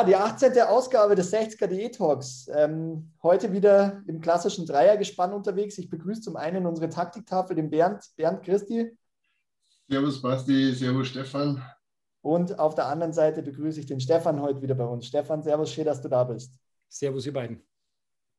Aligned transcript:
Ja, 0.00 0.04
die 0.06 0.16
18. 0.16 0.58
Ausgabe 0.62 1.14
des 1.14 1.30
60er 1.30 1.66
DE 1.66 1.90
Talks. 1.90 2.48
Ähm, 2.54 3.12
heute 3.22 3.52
wieder 3.52 4.02
im 4.06 4.22
klassischen 4.22 4.64
Dreiergespann 4.64 5.34
unterwegs. 5.34 5.76
Ich 5.76 5.90
begrüße 5.90 6.22
zum 6.22 6.36
einen 6.36 6.64
unsere 6.64 6.88
Taktiktafel, 6.88 7.54
den 7.54 7.68
Bernd. 7.68 8.02
Bernd 8.16 8.42
Christi. 8.42 8.96
Servus 9.90 10.22
Basti, 10.22 10.72
Servus 10.72 11.08
Stefan. 11.08 11.62
Und 12.22 12.58
auf 12.58 12.74
der 12.74 12.86
anderen 12.86 13.12
Seite 13.12 13.42
begrüße 13.42 13.80
ich 13.80 13.84
den 13.84 14.00
Stefan 14.00 14.40
heute 14.40 14.62
wieder 14.62 14.74
bei 14.74 14.86
uns. 14.86 15.06
Stefan, 15.06 15.42
Servus, 15.42 15.70
schön, 15.70 15.84
dass 15.84 16.00
du 16.00 16.08
da 16.08 16.24
bist. 16.24 16.54
Servus, 16.88 17.26
ihr 17.26 17.34
beiden. 17.34 17.62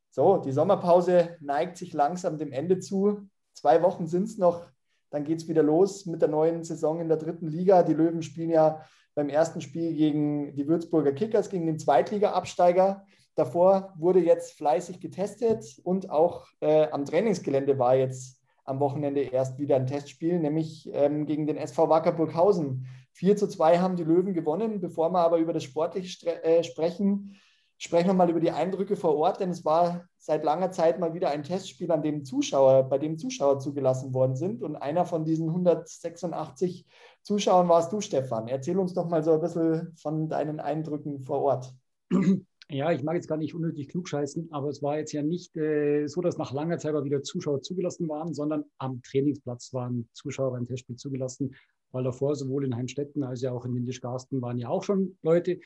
So, 0.10 0.38
die 0.38 0.54
Sommerpause 0.54 1.38
neigt 1.42 1.78
sich 1.78 1.94
langsam 1.94 2.40
dem 2.40 2.52
Ende 2.52 2.80
zu. 2.80 3.30
Zwei 3.54 3.84
Wochen 3.84 4.08
sind 4.08 4.24
es 4.24 4.40
noch. 4.40 4.66
Dann 5.12 5.26
geht 5.26 5.42
es 5.44 5.48
wieder 5.48 5.62
los 5.62 6.08
mit 6.08 6.24
der 6.24 6.30
neuen 6.30 6.64
Saison 6.64 7.00
in 7.00 7.08
der 7.08 7.18
dritten 7.18 7.50
Liga. 7.50 7.84
Die 7.84 7.94
Löwen 7.94 8.24
spielen 8.24 8.50
ja 8.50 8.84
beim 9.16 9.30
ersten 9.30 9.62
Spiel 9.62 9.94
gegen 9.94 10.56
die 10.56 10.68
Würzburger 10.68 11.12
Kickers, 11.12 11.50
gegen 11.50 11.66
den 11.66 11.80
Zweitliga-Absteiger. 11.80 13.06
Davor 13.36 13.94
wurde 13.98 14.20
jetzt 14.20 14.54
fleißig 14.58 15.00
getestet 15.00 15.80
und 15.84 16.10
auch 16.10 16.48
äh, 16.60 16.88
am 16.92 17.06
Trainingsgelände 17.06 17.80
war 17.80 17.96
jetzt 17.96 18.42
am 18.66 18.80
Wochenende 18.80 19.22
erst 19.22 19.60
wieder 19.60 19.76
ein 19.76 19.88
Testspiel, 19.88 20.40
nämlich 20.40 20.90
ähm, 20.94 21.26
gegen 21.26 21.48
den 21.48 21.58
SV 21.58 21.90
Wacker 21.90 22.12
Burghausen. 22.12 22.86
4 23.14 23.36
zu 23.36 23.48
2 23.48 23.80
haben 23.80 23.96
die 23.96 24.04
Löwen 24.04 24.34
gewonnen. 24.34 24.80
Bevor 24.80 25.10
wir 25.12 25.20
aber 25.20 25.38
über 25.38 25.54
das 25.54 25.64
Sportliche 25.64 26.44
äh, 26.44 26.64
sprechen, 26.64 27.36
sprechen 27.82 28.10
wir 28.10 28.14
mal 28.14 28.30
über 28.30 28.40
die 28.40 28.52
Eindrücke 28.52 28.96
vor 28.96 29.16
Ort, 29.16 29.40
denn 29.40 29.50
es 29.50 29.66
war 29.66 30.08
seit 30.20 30.44
langer 30.44 30.70
Zeit 30.70 31.00
mal 31.00 31.16
wieder 31.16 31.32
ein 31.32 31.42
Testspiel, 31.42 31.92
an 31.92 32.04
dem 32.04 32.24
Zuschauer, 32.24 32.84
bei 32.84 33.00
dem 33.00 33.18
Zuschauer 33.18 33.58
zugelassen 33.58 34.14
worden 34.14 34.36
sind. 34.36 34.62
Und 34.62 34.76
einer 34.76 35.04
von 35.04 35.26
diesen 35.26 35.48
186 35.48 36.86
Zuschauern 37.24 37.70
warst 37.70 37.92
du, 37.92 38.00
Stefan. 38.00 38.48
Erzähl 38.48 38.78
uns 38.78 38.94
doch 38.94 39.10
mal 39.10 39.24
so 39.24 39.34
ein 39.34 39.42
bisschen 39.42 39.96
von 39.96 40.30
deinen 40.30 40.60
Eindrücken 40.60 41.22
vor 41.22 41.42
Ort. 41.42 41.74
Ja, 42.70 42.90
ich 42.94 43.04
mag 43.04 43.16
jetzt 43.16 43.28
gar 43.28 43.36
nicht 43.36 43.54
unnötig 43.54 43.90
klugscheißen, 43.90 44.50
aber 44.54 44.70
es 44.70 44.82
war 44.82 44.98
jetzt 44.98 45.12
ja 45.12 45.22
nicht 45.22 45.58
äh, 45.58 46.08
so, 46.08 46.22
dass 46.22 46.38
nach 46.38 46.54
langer 46.54 46.78
Zeit 46.78 46.94
mal 46.94 47.04
wieder 47.04 47.22
Zuschauer 47.22 47.62
zugelassen 47.62 48.08
waren, 48.08 48.34
sondern 48.34 48.64
am 48.78 49.02
Trainingsplatz 49.02 49.74
waren 49.74 50.08
Zuschauer 50.14 50.52
beim 50.52 50.66
Testspiel 50.66 50.96
zugelassen, 50.96 51.54
weil 51.92 52.06
davor 52.06 52.34
sowohl 52.36 52.64
in 52.64 52.74
Heimstetten 52.74 53.24
als 53.24 53.42
ja 53.42 53.52
auch 53.52 53.66
in 53.66 53.76
Windischgarsten 53.76 54.42
waren 54.42 54.58
ja 54.58 54.70
auch 54.70 54.84
schon 54.84 55.18
Leute. 55.22 55.60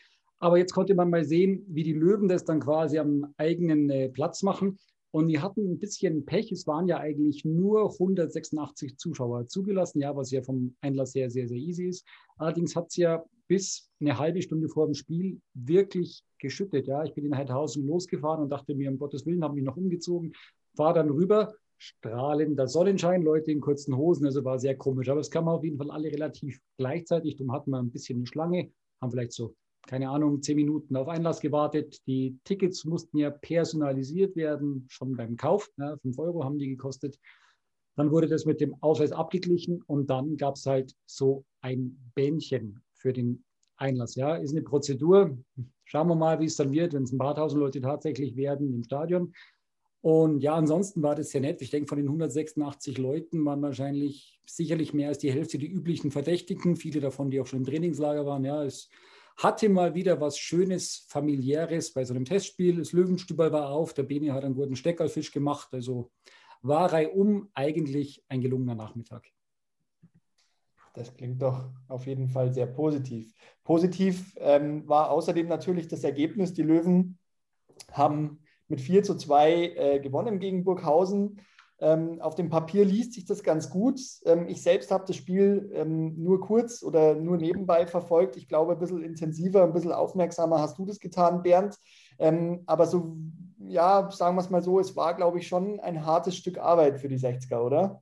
Aber 0.46 0.60
jetzt 0.60 0.74
konnte 0.74 0.94
man 0.94 1.10
mal 1.10 1.26
sehen, 1.26 1.66
wie 1.70 1.82
die 1.82 1.94
Löwen 1.94 2.28
das 2.28 2.46
dann 2.46 2.60
quasi 2.60 3.00
am 3.00 3.34
eigenen 3.38 3.90
äh, 3.90 4.10
Platz 4.10 4.44
machen. 4.44 4.78
Und 5.10 5.28
die 5.28 5.40
hatten 5.40 5.68
ein 5.68 5.80
bisschen 5.80 6.24
Pech. 6.24 6.52
Es 6.52 6.68
waren 6.68 6.88
ja 6.88 7.00
eigentlich 7.00 7.44
nur 7.46 7.92
186 7.94 8.96
Zuschauer 8.96 9.48
zugelassen, 9.48 10.02
ja, 10.02 10.16
was 10.16 10.30
ja 10.30 10.44
vom 10.44 10.76
Einlass 10.82 11.16
her 11.16 11.32
sehr, 11.32 11.48
sehr 11.48 11.58
easy 11.58 11.88
ist. 11.88 12.06
Allerdings 12.38 12.76
hat 12.76 12.90
es 12.90 12.98
ja 12.98 13.24
bis 13.48 13.90
eine 14.00 14.20
halbe 14.20 14.40
Stunde 14.44 14.70
vor 14.70 14.86
dem 14.86 14.94
Spiel 14.94 15.42
wirklich 15.56 16.24
geschüttet. 16.38 16.86
Ja, 16.86 17.04
ich 17.04 17.16
bin 17.16 17.26
in 17.26 17.36
Heidhausen 17.36 17.84
losgefahren 17.88 18.44
und 18.44 18.52
dachte 18.52 18.76
mir, 18.76 18.92
um 18.92 19.00
Gottes 19.00 19.26
Willen, 19.26 19.44
habe 19.44 19.56
mich 19.56 19.64
noch 19.64 19.78
umgezogen, 19.78 20.34
fahre 20.76 20.94
dann 20.94 21.10
rüber, 21.10 21.56
strahlender 21.80 22.68
Sonnenschein, 22.68 23.24
Leute 23.24 23.52
in 23.52 23.62
kurzen 23.62 23.98
Hosen, 23.98 24.28
also 24.28 24.46
war 24.46 24.60
sehr 24.60 24.78
komisch. 24.78 25.10
Aber 25.10 25.22
es 25.22 25.32
kamen 25.32 25.48
auf 25.48 25.64
jeden 25.64 25.80
Fall 25.80 25.90
alle 25.90 26.12
relativ 26.12 26.60
gleichzeitig. 26.78 27.36
Darum 27.36 27.52
hatten 27.52 27.72
wir 27.72 27.80
ein 27.80 27.90
bisschen 27.90 28.20
eine 28.20 28.28
Schlange, 28.28 28.70
haben 29.02 29.10
vielleicht 29.10 29.34
so 29.34 29.56
keine 29.88 30.10
Ahnung, 30.10 30.42
zehn 30.42 30.56
Minuten 30.56 30.96
auf 30.96 31.08
Einlass 31.08 31.40
gewartet. 31.40 32.02
Die 32.08 32.38
Tickets 32.44 32.86
mussten 32.86 33.18
ja 33.18 33.30
personalisiert 33.30 34.36
werden, 34.36 34.86
schon 34.90 35.16
beim 35.16 35.38
Kauf. 35.38 35.70
Ja, 35.78 35.98
fünf 35.98 36.18
Euro 36.20 36.44
haben 36.44 36.58
die 36.58 36.70
gekostet. 36.70 37.20
Dann 37.96 38.12
wurde 38.12 38.28
das 38.28 38.46
mit 38.46 38.60
dem 38.60 38.76
Ausweis 38.82 39.12
abgeglichen 39.12 39.82
und 39.84 40.10
dann 40.10 40.38
gab 40.38 40.56
es 40.56 40.66
halt 40.66 40.94
so 41.06 41.46
ein 41.62 41.98
Bändchen 42.14 42.82
für 42.94 43.14
den 43.14 43.44
Einlass. 43.78 44.16
Ja, 44.16 44.36
ist 44.36 44.52
eine 44.52 44.64
Prozedur. 44.64 45.38
Schauen 45.86 46.08
wir 46.08 46.16
mal, 46.16 46.40
wie 46.40 46.46
es 46.46 46.56
dann 46.56 46.72
wird, 46.72 46.94
wenn 46.94 47.04
es 47.04 47.12
ein 47.12 47.18
paar 47.18 47.36
tausend 47.36 47.62
Leute 47.62 47.80
tatsächlich 47.82 48.36
werden 48.36 48.74
im 48.74 48.84
Stadion. 48.84 49.34
Und 50.02 50.42
ja, 50.42 50.54
ansonsten 50.54 51.02
war 51.02 51.16
das 51.16 51.32
sehr 51.32 51.42
nett. 51.42 51.62
Ich 51.62 51.72
denke, 51.72 51.88
von 51.88 51.98
den 51.98 52.08
186 52.08 52.98
Leuten 52.98 53.44
waren 53.46 53.62
wahrscheinlich 53.62 54.40
sicherlich 54.46 54.94
mehr 54.94 55.08
als 55.10 55.18
die 55.18 55.32
Hälfte 55.32 55.58
die 55.58 55.68
üblichen 55.68 56.12
Verdächtigen. 56.12 56.76
Viele 56.76 57.00
davon, 57.00 57.32
die 57.32 57.40
auch 57.40 57.48
schon 57.48 57.60
im 57.60 57.66
Trainingslager 57.66 58.26
waren. 58.26 58.46
Ja, 58.46 58.64
es 58.64 58.90
hatte 59.38 59.70
mal 59.70 59.94
wieder 59.94 60.22
was 60.22 60.38
Schönes, 60.38 61.06
familiäres 61.10 61.92
bei 61.94 62.06
so 62.06 62.14
einem 62.14 62.26
Testspiel. 62.26 62.78
Das 62.78 62.94
Löwenstüber 62.94 63.52
war 63.52 63.70
auf, 63.70 63.94
der 63.94 64.04
Beni 64.04 64.28
hat 64.28 64.44
einen 64.44 64.56
guten 64.56 64.76
Steckerfisch 64.76 65.32
gemacht. 65.32 65.70
Also 65.72 66.12
war 66.62 66.92
reihum 66.92 67.50
eigentlich 67.54 68.24
ein 68.30 68.42
gelungener 68.42 68.76
Nachmittag. 68.76 69.28
Das 70.94 71.14
klingt 71.14 71.42
doch 71.42 71.70
auf 71.90 72.08
jeden 72.08 72.30
Fall 72.30 72.54
sehr 72.54 72.68
positiv. 72.68 73.34
Positiv 73.66 74.34
ähm, 74.40 74.88
war 74.88 75.12
außerdem 75.12 75.48
natürlich 75.48 75.90
das 75.90 76.06
Ergebnis. 76.06 76.54
Die 76.54 76.64
Löwen 76.64 77.20
haben 77.92 78.40
mit 78.70 78.80
4 78.80 79.04
zu 79.04 79.16
2 79.16 79.52
äh, 79.52 80.00
gewonnen 80.00 80.40
gegen 80.40 80.64
Burghausen. 80.64 81.42
Ähm, 81.80 82.22
auf 82.22 82.36
dem 82.36 82.50
Papier 82.50 82.86
liest 82.86 83.14
sich 83.14 83.26
das 83.26 83.44
ganz 83.44 83.70
gut. 83.70 84.00
Ähm, 84.26 84.48
ich 84.48 84.62
selbst 84.62 84.92
habe 84.92 85.04
das 85.06 85.18
Spiel 85.18 85.70
ähm, 85.74 86.16
nur 86.16 86.40
kurz 86.40 86.82
oder 86.82 87.16
nur 87.16 87.38
nebenbei 87.38 87.86
verfolgt. 87.86 88.38
Ich 88.38 88.48
glaube, 88.48 88.74
ein 88.74 88.80
bisschen 88.80 89.04
intensiver, 89.04 89.64
ein 89.64 89.74
bisschen 89.74 89.92
aufmerksamer 89.92 90.60
hast 90.60 90.78
du 90.78 90.86
das 90.86 91.00
getan, 91.00 91.44
Bernd. 91.44 91.76
Ähm, 92.18 92.64
aber 92.66 92.86
so, 92.86 93.18
ja, 93.60 94.10
sagen 94.10 94.38
wir 94.38 94.42
es 94.42 94.50
mal 94.50 94.64
so, 94.64 94.80
es 94.80 94.96
war, 94.96 95.16
glaube 95.16 95.40
ich, 95.40 95.48
schon 95.48 95.82
ein 95.82 96.06
hartes 96.06 96.38
Stück 96.38 96.58
Arbeit 96.58 97.00
für 97.00 97.10
die 97.10 97.20
60er, 97.20 97.60
oder? 97.60 98.02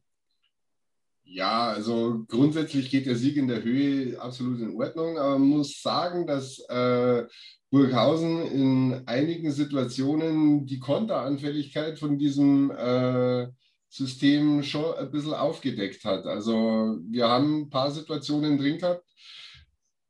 Ja, 1.25 1.69
also 1.69 2.25
grundsätzlich 2.27 2.91
geht 2.91 3.07
der 3.07 3.15
Sieg 3.15 3.37
in 3.37 3.47
der 3.47 3.63
Höhe 3.63 4.21
absolut 4.21 4.59
in 4.59 4.75
Ordnung, 4.75 5.17
aber 5.17 5.39
man 5.39 5.47
muss 5.47 5.81
sagen, 5.81 6.27
dass 6.27 6.59
äh, 6.69 7.23
Burghausen 7.71 8.45
in 8.51 9.01
einigen 9.07 9.51
Situationen 9.51 10.67
die 10.67 10.77
Konteranfälligkeit 10.77 11.97
von 11.97 12.19
diesem 12.19 12.69
äh, 12.69 13.47
System 13.93 14.63
schon 14.63 14.95
ein 14.95 15.11
bisschen 15.11 15.35
aufgedeckt 15.35 16.03
hat. 16.03 16.25
Also 16.25 16.97
wir 17.09 17.27
haben 17.27 17.61
ein 17.61 17.69
paar 17.69 17.91
Situationen 17.91 18.57
drin 18.57 18.79
gehabt, 18.79 19.05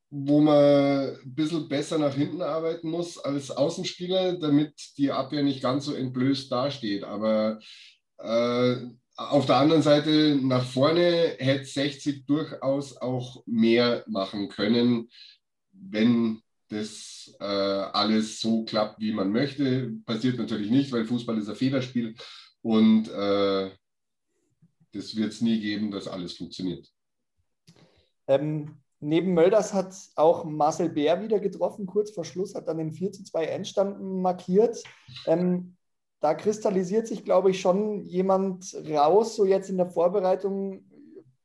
wo 0.10 0.40
man 0.40 1.18
ein 1.18 1.36
bisschen 1.36 1.68
besser 1.68 1.98
nach 1.98 2.16
hinten 2.16 2.42
arbeiten 2.42 2.90
muss 2.90 3.18
als 3.18 3.52
Außenspieler, 3.52 4.40
damit 4.40 4.74
die 4.98 5.12
Abwehr 5.12 5.44
nicht 5.44 5.62
ganz 5.62 5.84
so 5.84 5.94
entblößt 5.94 6.50
dasteht. 6.50 7.04
Aber 7.04 7.60
äh, 8.20 8.76
auf 9.18 9.48
der 9.48 9.58
anderen 9.58 9.82
Seite 9.82 10.40
nach 10.42 10.64
vorne 10.64 11.36
hätte 11.38 11.66
60 11.66 12.26
durchaus 12.26 12.96
auch 12.96 13.44
mehr 13.46 14.06
machen 14.08 14.48
können, 14.48 15.10
wenn 15.74 16.42
das 16.70 17.36
äh, 17.42 17.44
alles 17.44 18.40
so 18.40 18.64
klappt, 18.64 19.02
wie 19.02 19.12
man 19.12 19.30
möchte. 19.30 19.92
Passiert 20.06 20.38
natürlich 20.38 20.72
nicht, 20.72 20.92
weil 20.94 21.06
Fußball 21.06 21.38
ist 21.38 21.50
ein 21.50 21.56
Fehlerspiel. 21.56 22.16
Und 22.64 23.10
äh, 23.10 23.70
das 24.94 25.16
wird 25.16 25.34
es 25.34 25.42
nie 25.42 25.60
geben, 25.60 25.92
dass 25.92 26.08
alles 26.08 26.34
funktioniert. 26.34 26.92
Ähm, 28.28 28.78
neben 29.00 29.34
Mölders 29.34 29.74
hat 29.74 29.94
auch 30.16 30.46
Marcel 30.46 30.90
Bär 30.90 31.22
wieder 31.22 31.40
getroffen, 31.40 31.86
kurz 31.86 32.12
vor 32.12 32.26
Schluss, 32.26 32.56
hat 32.56 32.68
dann 32.68 32.78
den 32.78 32.94
4 32.94 33.12
zu 33.12 33.24
2 33.24 33.46
Endstand 33.46 34.02
markiert. 34.02 34.82
Ähm, 35.28 35.76
da 36.22 36.34
kristallisiert 36.34 37.06
sich, 37.06 37.26
glaube 37.26 37.52
ich, 37.52 37.60
schon 37.60 38.06
jemand 38.06 38.74
raus, 38.90 39.36
so 39.36 39.44
jetzt 39.44 39.70
in 39.70 39.78
der 39.78 39.90
Vorbereitung, 39.90 40.86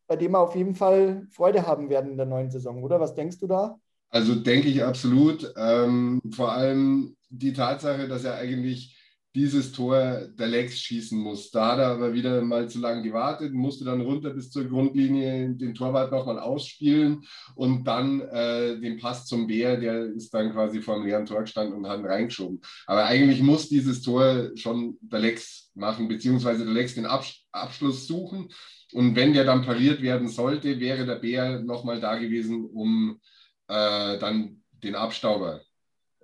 bei 0.06 0.14
dem 0.14 0.32
wir 0.32 0.38
auf 0.38 0.54
jeden 0.54 0.76
Fall 0.76 1.26
Freude 1.30 1.66
haben 1.66 1.90
werden 1.90 2.12
in 2.12 2.16
der 2.16 2.26
neuen 2.26 2.50
Saison, 2.50 2.82
oder? 2.84 3.00
Was 3.00 3.14
denkst 3.14 3.40
du 3.40 3.48
da? 3.48 3.78
Also 4.10 4.36
denke 4.36 4.68
ich 4.68 4.84
absolut. 4.84 5.52
Ähm, 5.56 6.20
vor 6.30 6.52
allem 6.52 7.16
die 7.28 7.52
Tatsache, 7.52 8.06
dass 8.06 8.24
er 8.24 8.36
eigentlich 8.36 8.97
dieses 9.38 9.70
Tor 9.70 10.26
der 10.36 10.48
Lex 10.48 10.80
schießen 10.80 11.16
muss. 11.16 11.52
Da 11.52 11.72
hat 11.72 11.78
er 11.78 11.86
aber 11.92 12.12
wieder 12.12 12.42
mal 12.42 12.68
zu 12.68 12.80
lange 12.80 13.02
gewartet, 13.02 13.52
musste 13.54 13.84
dann 13.84 14.00
runter 14.00 14.30
bis 14.30 14.50
zur 14.50 14.64
Grundlinie 14.64 15.50
den 15.50 15.74
Torwart 15.74 16.10
nochmal 16.10 16.40
ausspielen 16.40 17.24
und 17.54 17.84
dann 17.84 18.20
äh, 18.20 18.80
den 18.80 18.98
Pass 18.98 19.26
zum 19.26 19.46
Bär, 19.46 19.76
der 19.76 20.06
ist 20.06 20.34
dann 20.34 20.52
quasi 20.52 20.82
vor 20.82 20.96
dem 20.96 21.06
leeren 21.06 21.24
Tor 21.24 21.42
gestanden 21.42 21.76
und 21.76 21.86
hat 21.86 22.00
ihn 22.00 22.06
reingeschoben. 22.06 22.60
Aber 22.86 23.04
eigentlich 23.04 23.40
muss 23.40 23.68
dieses 23.68 24.02
Tor 24.02 24.50
schon 24.56 24.98
der 25.00 25.20
Lex 25.20 25.70
machen, 25.74 26.08
beziehungsweise 26.08 26.64
der 26.64 26.74
Lex 26.74 26.96
den 26.96 27.06
Abs 27.06 27.44
Abschluss 27.52 28.08
suchen. 28.08 28.48
Und 28.92 29.14
wenn 29.14 29.34
der 29.34 29.44
dann 29.44 29.62
pariert 29.62 30.02
werden 30.02 30.28
sollte, 30.28 30.80
wäre 30.80 31.06
der 31.06 31.16
Bär 31.16 31.60
nochmal 31.60 32.00
da 32.00 32.18
gewesen, 32.18 32.64
um 32.64 33.20
äh, 33.68 34.18
dann 34.18 34.62
den 34.82 34.96
Abstauber 34.96 35.60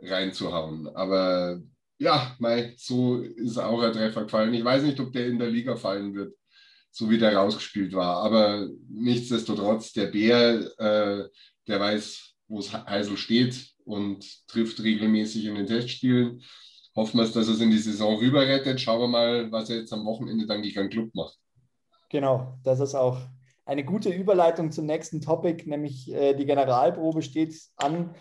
reinzuhauen. 0.03 0.89
Aber 0.97 1.61
ja, 1.99 2.35
mei, 2.39 2.75
so 2.77 3.19
ist 3.19 3.59
auch 3.59 3.81
ein 3.83 3.93
Treffer 3.93 4.25
gefallen. 4.25 4.55
Ich 4.55 4.65
weiß 4.65 4.83
nicht, 4.83 4.99
ob 5.01 5.13
der 5.13 5.27
in 5.27 5.39
der 5.39 5.51
Liga 5.51 5.77
fallen 5.77 6.15
wird, 6.15 6.35
so 6.91 7.09
wie 7.11 7.19
der 7.19 7.37
rausgespielt 7.37 7.93
war. 7.95 8.17
Aber 8.25 8.69
nichtsdestotrotz, 8.89 9.93
der 9.93 10.07
Bär, 10.07 10.79
äh, 10.79 11.29
der 11.67 11.81
weiß, 11.81 12.35
wo 12.49 12.59
es 12.59 12.73
Heisel 12.73 13.17
steht 13.17 13.75
und 13.85 14.25
trifft 14.49 14.83
regelmäßig 14.83 15.47
in 15.47 15.55
den 15.55 15.67
Testspielen. 15.67 16.43
Hoffen 16.97 17.19
wir, 17.19 17.25
dass 17.25 17.49
er 17.49 17.55
es 17.55 17.61
in 17.61 17.71
die 17.71 17.79
Saison 17.79 18.17
rüber 18.19 18.47
rettet. 18.47 18.81
Schauen 18.81 19.01
wir 19.01 19.09
mal, 19.09 19.51
was 19.51 19.71
er 19.71 19.79
jetzt 19.79 19.93
am 19.93 20.05
Wochenende 20.05 20.47
dann 20.47 20.63
gegen 20.63 20.79
einen 20.79 20.91
Club 20.91 21.15
macht. 21.15 21.37
Genau, 22.11 22.59
das 22.63 22.81
ist 22.81 22.95
auch 22.95 23.19
eine 23.67 23.85
gute 23.85 24.11
Überleitung 24.11 24.71
zum 24.71 24.87
nächsten 24.87 25.21
Topic, 25.21 25.69
nämlich 25.69 26.13
äh, 26.13 26.35
die 26.35 26.45
Generalprobe 26.45 27.23
steht 27.23 27.55
an. 27.77 28.15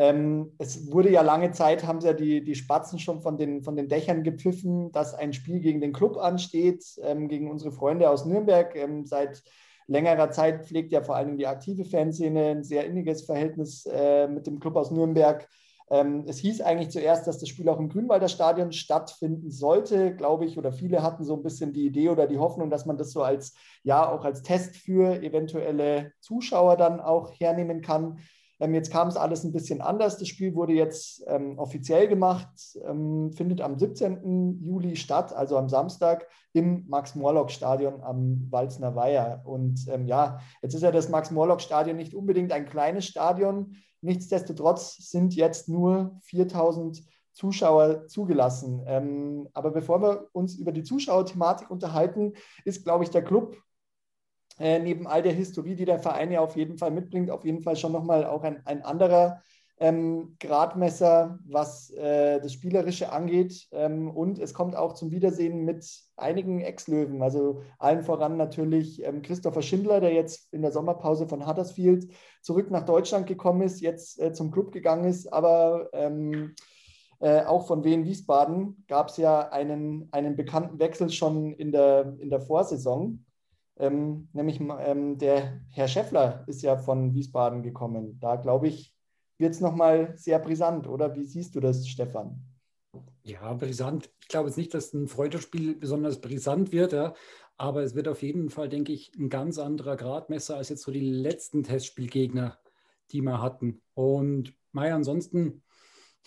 Ähm, 0.00 0.54
es 0.56 0.90
wurde 0.90 1.10
ja 1.10 1.20
lange 1.20 1.50
Zeit, 1.50 1.86
haben 1.86 2.00
sie 2.00 2.06
ja 2.06 2.14
die, 2.14 2.42
die 2.42 2.54
Spatzen 2.54 2.98
schon 2.98 3.20
von 3.20 3.36
den, 3.36 3.62
von 3.62 3.76
den 3.76 3.86
Dächern 3.86 4.22
gepfiffen, 4.22 4.90
dass 4.92 5.12
ein 5.12 5.34
Spiel 5.34 5.60
gegen 5.60 5.82
den 5.82 5.92
Club 5.92 6.16
ansteht, 6.16 6.82
ähm, 7.02 7.28
gegen 7.28 7.50
unsere 7.50 7.70
Freunde 7.70 8.08
aus 8.08 8.24
Nürnberg. 8.24 8.74
Ähm, 8.76 9.04
seit 9.04 9.42
längerer 9.88 10.30
Zeit 10.30 10.66
pflegt 10.66 10.90
ja 10.90 11.02
vor 11.02 11.16
allem 11.16 11.36
die 11.36 11.46
aktive 11.46 11.84
Fanszene 11.84 12.46
ein 12.46 12.64
sehr 12.64 12.86
inniges 12.86 13.26
Verhältnis 13.26 13.84
äh, 13.92 14.26
mit 14.26 14.46
dem 14.46 14.58
Club 14.58 14.76
aus 14.76 14.90
Nürnberg. 14.90 15.46
Ähm, 15.90 16.24
es 16.26 16.38
hieß 16.38 16.62
eigentlich 16.62 16.88
zuerst, 16.88 17.26
dass 17.26 17.36
das 17.36 17.50
Spiel 17.50 17.68
auch 17.68 17.78
im 17.78 17.90
Grünwalder 17.90 18.28
Stadion 18.28 18.72
stattfinden 18.72 19.50
sollte, 19.50 20.16
glaube 20.16 20.46
ich, 20.46 20.56
oder 20.56 20.72
viele 20.72 21.02
hatten 21.02 21.24
so 21.24 21.34
ein 21.34 21.42
bisschen 21.42 21.74
die 21.74 21.84
Idee 21.84 22.08
oder 22.08 22.26
die 22.26 22.38
Hoffnung, 22.38 22.70
dass 22.70 22.86
man 22.86 22.96
das 22.96 23.10
so 23.10 23.22
als, 23.22 23.52
ja, 23.82 24.10
auch 24.10 24.24
als 24.24 24.40
Test 24.40 24.76
für 24.76 25.22
eventuelle 25.22 26.12
Zuschauer 26.20 26.78
dann 26.78 27.00
auch 27.00 27.32
hernehmen 27.38 27.82
kann. 27.82 28.20
Ähm, 28.60 28.74
jetzt 28.74 28.92
kam 28.92 29.08
es 29.08 29.16
alles 29.16 29.42
ein 29.42 29.52
bisschen 29.52 29.80
anders. 29.80 30.18
Das 30.18 30.28
Spiel 30.28 30.54
wurde 30.54 30.74
jetzt 30.74 31.24
ähm, 31.26 31.58
offiziell 31.58 32.06
gemacht, 32.06 32.48
ähm, 32.84 33.32
findet 33.32 33.60
am 33.62 33.78
17. 33.78 34.60
Juli 34.62 34.96
statt, 34.96 35.32
also 35.32 35.56
am 35.56 35.68
Samstag 35.68 36.28
im 36.52 36.86
Max-Morlock-Stadion 36.88 38.02
am 38.02 38.46
Walzner 38.50 38.94
Weiher. 38.94 39.42
Und 39.44 39.86
ähm, 39.88 40.06
ja, 40.06 40.40
jetzt 40.62 40.74
ist 40.74 40.82
ja 40.82 40.92
das 40.92 41.08
Max-Morlock-Stadion 41.08 41.96
nicht 41.96 42.14
unbedingt 42.14 42.52
ein 42.52 42.66
kleines 42.66 43.06
Stadion. 43.06 43.76
Nichtsdestotrotz 44.02 44.96
sind 45.10 45.34
jetzt 45.34 45.68
nur 45.68 46.18
4000 46.22 47.02
Zuschauer 47.32 48.06
zugelassen. 48.06 48.82
Ähm, 48.86 49.48
aber 49.54 49.70
bevor 49.70 50.02
wir 50.02 50.28
uns 50.32 50.56
über 50.56 50.72
die 50.72 50.82
Zuschauerthematik 50.82 51.70
unterhalten, 51.70 52.34
ist, 52.64 52.84
glaube 52.84 53.04
ich, 53.04 53.10
der 53.10 53.22
Club 53.22 53.56
äh, 54.60 54.78
neben 54.78 55.06
all 55.06 55.22
der 55.22 55.32
Historie, 55.32 55.74
die 55.74 55.86
der 55.86 55.98
Verein 55.98 56.30
ja 56.30 56.40
auf 56.40 56.54
jeden 56.54 56.76
Fall 56.76 56.90
mitbringt, 56.90 57.30
auf 57.30 57.44
jeden 57.44 57.62
Fall 57.62 57.76
schon 57.76 57.92
nochmal 57.92 58.26
auch 58.26 58.42
ein, 58.44 58.64
ein 58.66 58.82
anderer 58.82 59.40
ähm, 59.78 60.36
Gradmesser, 60.38 61.38
was 61.46 61.90
äh, 61.92 62.38
das 62.38 62.52
Spielerische 62.52 63.10
angeht. 63.10 63.66
Ähm, 63.72 64.10
und 64.10 64.38
es 64.38 64.52
kommt 64.52 64.76
auch 64.76 64.92
zum 64.92 65.10
Wiedersehen 65.10 65.64
mit 65.64 65.86
einigen 66.18 66.60
Ex-Löwen, 66.60 67.22
also 67.22 67.62
allen 67.78 68.02
voran 68.02 68.36
natürlich 68.36 69.02
ähm, 69.02 69.22
Christopher 69.22 69.62
Schindler, 69.62 70.00
der 70.00 70.12
jetzt 70.12 70.52
in 70.52 70.60
der 70.60 70.72
Sommerpause 70.72 71.26
von 71.26 71.46
Huddersfield 71.46 72.12
zurück 72.42 72.70
nach 72.70 72.84
Deutschland 72.84 73.26
gekommen 73.26 73.62
ist, 73.62 73.80
jetzt 73.80 74.20
äh, 74.20 74.34
zum 74.34 74.50
Club 74.50 74.72
gegangen 74.72 75.06
ist, 75.06 75.32
aber 75.32 75.88
ähm, 75.94 76.54
äh, 77.20 77.44
auch 77.44 77.66
von 77.66 77.82
Wien 77.82 78.04
Wiesbaden 78.04 78.84
gab 78.86 79.08
es 79.08 79.16
ja 79.16 79.48
einen, 79.48 80.08
einen 80.12 80.36
bekannten 80.36 80.78
Wechsel 80.78 81.08
schon 81.08 81.54
in 81.54 81.72
der, 81.72 82.16
in 82.18 82.28
der 82.28 82.42
Vorsaison. 82.42 83.24
Ähm, 83.80 84.28
nämlich 84.34 84.60
ähm, 84.60 85.16
der 85.16 85.62
Herr 85.70 85.88
Scheffler 85.88 86.44
ist 86.46 86.62
ja 86.62 86.76
von 86.76 87.14
Wiesbaden 87.14 87.62
gekommen. 87.62 88.20
Da 88.20 88.36
glaube 88.36 88.68
ich, 88.68 88.94
wird 89.38 89.54
es 89.54 89.60
nochmal 89.60 90.12
sehr 90.16 90.38
brisant, 90.38 90.86
oder? 90.86 91.16
Wie 91.16 91.24
siehst 91.24 91.54
du 91.54 91.60
das, 91.60 91.88
Stefan? 91.88 92.44
Ja, 93.22 93.54
brisant. 93.54 94.10
Ich 94.20 94.28
glaube 94.28 94.48
jetzt 94.48 94.58
nicht, 94.58 94.74
dass 94.74 94.92
ein 94.92 95.08
Freundschaftsspiel 95.08 95.76
besonders 95.76 96.20
brisant 96.20 96.72
wird, 96.72 96.92
ja. 96.92 97.14
aber 97.56 97.82
es 97.82 97.94
wird 97.94 98.06
auf 98.06 98.22
jeden 98.22 98.50
Fall, 98.50 98.68
denke 98.68 98.92
ich, 98.92 99.12
ein 99.18 99.30
ganz 99.30 99.58
anderer 99.58 99.96
Gradmesser 99.96 100.56
als 100.56 100.68
jetzt 100.68 100.82
so 100.82 100.92
die 100.92 101.10
letzten 101.10 101.62
Testspielgegner, 101.62 102.58
die 103.12 103.22
wir 103.22 103.40
hatten. 103.40 103.80
Und 103.94 104.54
Mai, 104.72 104.92
ansonsten 104.92 105.62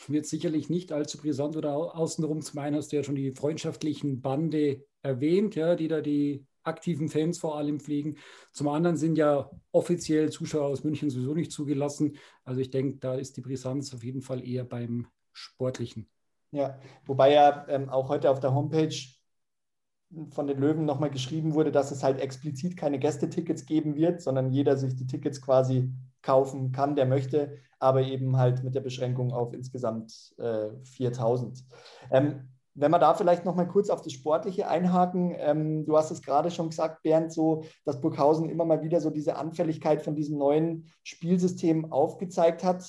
wird 0.07 0.25
sicherlich 0.25 0.69
nicht 0.69 0.91
allzu 0.91 1.19
brisant 1.19 1.55
oder 1.55 1.75
außenrum. 1.75 2.41
Zum 2.41 2.59
einen 2.59 2.77
hast 2.77 2.91
du 2.91 2.95
ja 2.95 3.03
schon 3.03 3.15
die 3.15 3.31
freundschaftlichen 3.31 4.21
Bande 4.21 4.85
erwähnt, 5.03 5.55
ja, 5.55 5.75
die 5.75 5.87
da 5.87 6.01
die 6.01 6.47
aktiven 6.63 7.09
Fans 7.09 7.39
vor 7.39 7.57
allem 7.57 7.79
fliegen. 7.79 8.17
Zum 8.51 8.67
anderen 8.67 8.97
sind 8.97 9.17
ja 9.17 9.49
offiziell 9.71 10.29
Zuschauer 10.29 10.67
aus 10.67 10.83
München 10.83 11.09
sowieso 11.09 11.33
nicht 11.33 11.51
zugelassen. 11.51 12.17
Also 12.43 12.61
ich 12.61 12.69
denke, 12.69 12.97
da 12.97 13.15
ist 13.15 13.37
die 13.37 13.41
Brisanz 13.41 13.93
auf 13.93 14.03
jeden 14.03 14.21
Fall 14.21 14.45
eher 14.45 14.63
beim 14.63 15.07
Sportlichen. 15.31 16.09
Ja, 16.51 16.79
wobei 17.05 17.33
ja 17.33 17.65
ähm, 17.67 17.89
auch 17.89 18.09
heute 18.09 18.29
auf 18.29 18.39
der 18.39 18.53
Homepage 18.53 18.95
von 20.29 20.47
den 20.47 20.59
Löwen 20.59 20.85
nochmal 20.85 21.09
geschrieben 21.09 21.53
wurde, 21.55 21.71
dass 21.71 21.91
es 21.91 22.03
halt 22.03 22.19
explizit 22.19 22.77
keine 22.77 22.99
Gästetickets 22.99 23.65
geben 23.65 23.95
wird, 23.95 24.21
sondern 24.21 24.51
jeder 24.51 24.77
sich 24.77 24.95
die 24.95 25.07
Tickets 25.07 25.41
quasi 25.41 25.91
kaufen 26.21 26.71
kann, 26.71 26.95
der 26.95 27.05
möchte, 27.05 27.57
aber 27.79 28.03
eben 28.03 28.37
halt 28.37 28.63
mit 28.63 28.75
der 28.75 28.81
Beschränkung 28.81 29.33
auf 29.33 29.53
insgesamt 29.53 30.33
äh, 30.37 30.69
4000. 30.83 31.63
Ähm, 32.11 32.52
wenn 32.75 32.91
wir 32.91 32.99
da 32.99 33.13
vielleicht 33.13 33.45
noch 33.45 33.55
mal 33.55 33.67
kurz 33.67 33.89
auf 33.89 34.01
das 34.01 34.13
Sportliche 34.13 34.67
einhaken, 34.67 35.35
ähm, 35.37 35.85
du 35.85 35.97
hast 35.97 36.11
es 36.11 36.21
gerade 36.21 36.51
schon 36.51 36.69
gesagt, 36.69 37.03
Bernd, 37.03 37.31
so, 37.31 37.63
dass 37.85 38.01
Burghausen 38.01 38.49
immer 38.49 38.65
mal 38.65 38.81
wieder 38.81 38.99
so 38.99 39.09
diese 39.09 39.35
Anfälligkeit 39.35 40.01
von 40.01 40.15
diesem 40.15 40.37
neuen 40.37 40.91
Spielsystem 41.03 41.91
aufgezeigt 41.91 42.63
hat. 42.63 42.83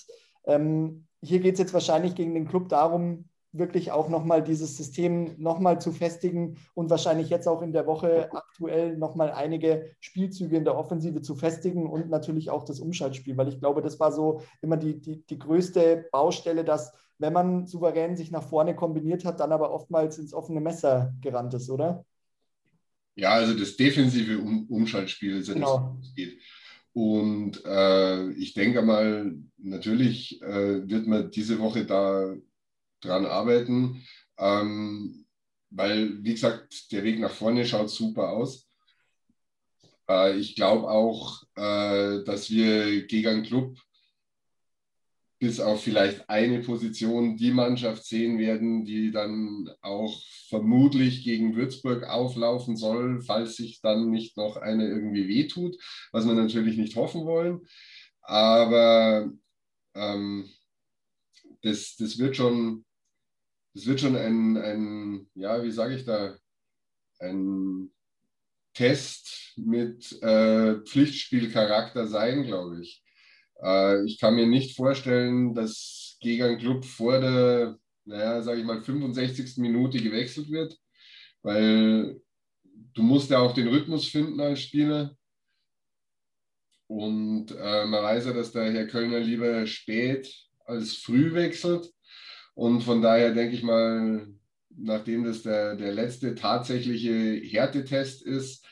Ähm, 0.46 1.06
hier 1.22 1.40
geht 1.40 1.54
es 1.54 1.60
jetzt 1.60 1.74
wahrscheinlich 1.74 2.14
gegen 2.14 2.34
den 2.34 2.48
Club 2.48 2.68
darum, 2.68 3.24
wirklich 3.54 3.92
auch 3.92 4.08
nochmal 4.08 4.42
dieses 4.42 4.76
System 4.76 5.36
nochmal 5.38 5.80
zu 5.80 5.92
festigen 5.92 6.56
und 6.74 6.90
wahrscheinlich 6.90 7.30
jetzt 7.30 7.46
auch 7.46 7.62
in 7.62 7.72
der 7.72 7.86
Woche 7.86 8.28
aktuell 8.32 8.96
nochmal 8.96 9.30
einige 9.30 9.90
Spielzüge 10.00 10.56
in 10.56 10.64
der 10.64 10.76
Offensive 10.76 11.22
zu 11.22 11.36
festigen 11.36 11.88
und 11.88 12.10
natürlich 12.10 12.50
auch 12.50 12.64
das 12.64 12.80
Umschaltspiel, 12.80 13.36
weil 13.36 13.48
ich 13.48 13.60
glaube, 13.60 13.80
das 13.80 14.00
war 14.00 14.10
so 14.10 14.40
immer 14.60 14.76
die, 14.76 15.00
die, 15.00 15.24
die 15.24 15.38
größte 15.38 16.08
Baustelle, 16.10 16.64
dass 16.64 16.92
wenn 17.24 17.32
man 17.32 17.66
souverän 17.66 18.18
sich 18.18 18.30
nach 18.30 18.42
vorne 18.42 18.76
kombiniert 18.76 19.24
hat, 19.24 19.40
dann 19.40 19.50
aber 19.50 19.72
oftmals 19.72 20.18
ins 20.18 20.34
offene 20.34 20.60
Messer 20.60 21.14
gerannt 21.22 21.54
ist, 21.54 21.70
oder? 21.70 22.04
Ja, 23.16 23.30
also 23.30 23.54
das 23.54 23.76
defensive 23.78 24.38
um 24.38 24.66
Umschaltspiel 24.68 25.38
ist 25.38 25.48
ja 25.48 25.54
genau. 25.54 25.96
das, 26.02 26.14
geht. 26.14 26.38
Und 26.92 27.64
äh, 27.64 28.30
ich 28.32 28.52
denke 28.52 28.82
mal, 28.82 29.34
natürlich 29.56 30.42
äh, 30.42 30.86
wird 30.86 31.06
man 31.06 31.30
diese 31.30 31.58
Woche 31.58 31.86
da 31.86 32.34
dran 33.00 33.24
arbeiten, 33.24 34.02
ähm, 34.36 35.24
weil, 35.70 36.22
wie 36.22 36.34
gesagt, 36.34 36.92
der 36.92 37.04
Weg 37.04 37.20
nach 37.20 37.32
vorne 37.32 37.64
schaut 37.64 37.88
super 37.88 38.28
aus. 38.32 38.68
Äh, 40.10 40.36
ich 40.36 40.56
glaube 40.56 40.90
auch, 40.90 41.42
äh, 41.56 42.22
dass 42.24 42.50
wir 42.50 43.06
gegen 43.06 43.28
einen 43.28 43.42
Club 43.44 43.78
bis 45.38 45.60
auf 45.60 45.82
vielleicht 45.82 46.28
eine 46.28 46.60
Position 46.60 47.36
die 47.36 47.50
Mannschaft 47.50 48.04
sehen 48.04 48.38
werden, 48.38 48.84
die 48.84 49.10
dann 49.10 49.68
auch 49.82 50.22
vermutlich 50.48 51.24
gegen 51.24 51.56
Würzburg 51.56 52.04
auflaufen 52.04 52.76
soll, 52.76 53.20
falls 53.20 53.56
sich 53.56 53.80
dann 53.80 54.10
nicht 54.10 54.36
noch 54.36 54.56
eine 54.56 54.88
irgendwie 54.88 55.28
wehtut, 55.28 55.76
was 56.12 56.26
wir 56.26 56.34
natürlich 56.34 56.76
nicht 56.76 56.96
hoffen 56.96 57.24
wollen. 57.24 57.66
Aber 58.22 59.30
ähm, 59.94 60.48
das, 61.62 61.96
das 61.96 62.18
wird 62.18 62.36
schon, 62.36 62.84
das 63.74 63.86
wird 63.86 64.00
schon 64.00 64.16
ein, 64.16 64.56
ein 64.56 65.30
ja, 65.34 65.62
wie 65.62 65.72
sage 65.72 65.96
ich 65.96 66.04
da, 66.04 66.36
ein 67.18 67.90
Test 68.74 69.52
mit 69.56 70.20
äh, 70.22 70.80
Pflichtspielcharakter 70.80 72.06
sein, 72.06 72.44
glaube 72.44 72.80
ich. 72.82 73.03
Äh, 73.62 74.04
ich 74.04 74.18
kann 74.18 74.34
mir 74.34 74.46
nicht 74.46 74.76
vorstellen, 74.76 75.54
dass 75.54 76.16
gegen 76.20 76.42
einen 76.42 76.58
Club 76.58 76.84
vor 76.84 77.20
der, 77.20 77.78
naja, 78.04 78.42
sage 78.42 78.60
ich 78.60 78.66
mal, 78.66 78.80
65. 78.80 79.58
Minute 79.58 79.98
gewechselt 79.98 80.50
wird, 80.50 80.78
weil 81.42 82.20
du 82.94 83.02
musst 83.02 83.30
ja 83.30 83.38
auch 83.38 83.52
den 83.52 83.68
Rhythmus 83.68 84.08
finden 84.08 84.40
als 84.40 84.60
Spieler. 84.60 85.16
Und 86.86 87.50
äh, 87.50 87.86
man 87.86 88.02
weiß 88.02 88.26
ja, 88.26 88.32
dass 88.32 88.52
der 88.52 88.72
Herr 88.72 88.86
Kölner 88.86 89.20
lieber 89.20 89.66
spät 89.66 90.32
als 90.66 90.94
früh 90.94 91.34
wechselt. 91.34 91.90
Und 92.54 92.82
von 92.82 93.02
daher 93.02 93.34
denke 93.34 93.56
ich 93.56 93.62
mal, 93.62 94.28
nachdem 94.76 95.24
das 95.24 95.42
der, 95.42 95.76
der 95.76 95.92
letzte 95.92 96.34
tatsächliche 96.34 97.40
Härtetest 97.42 98.22
ist, 98.22 98.66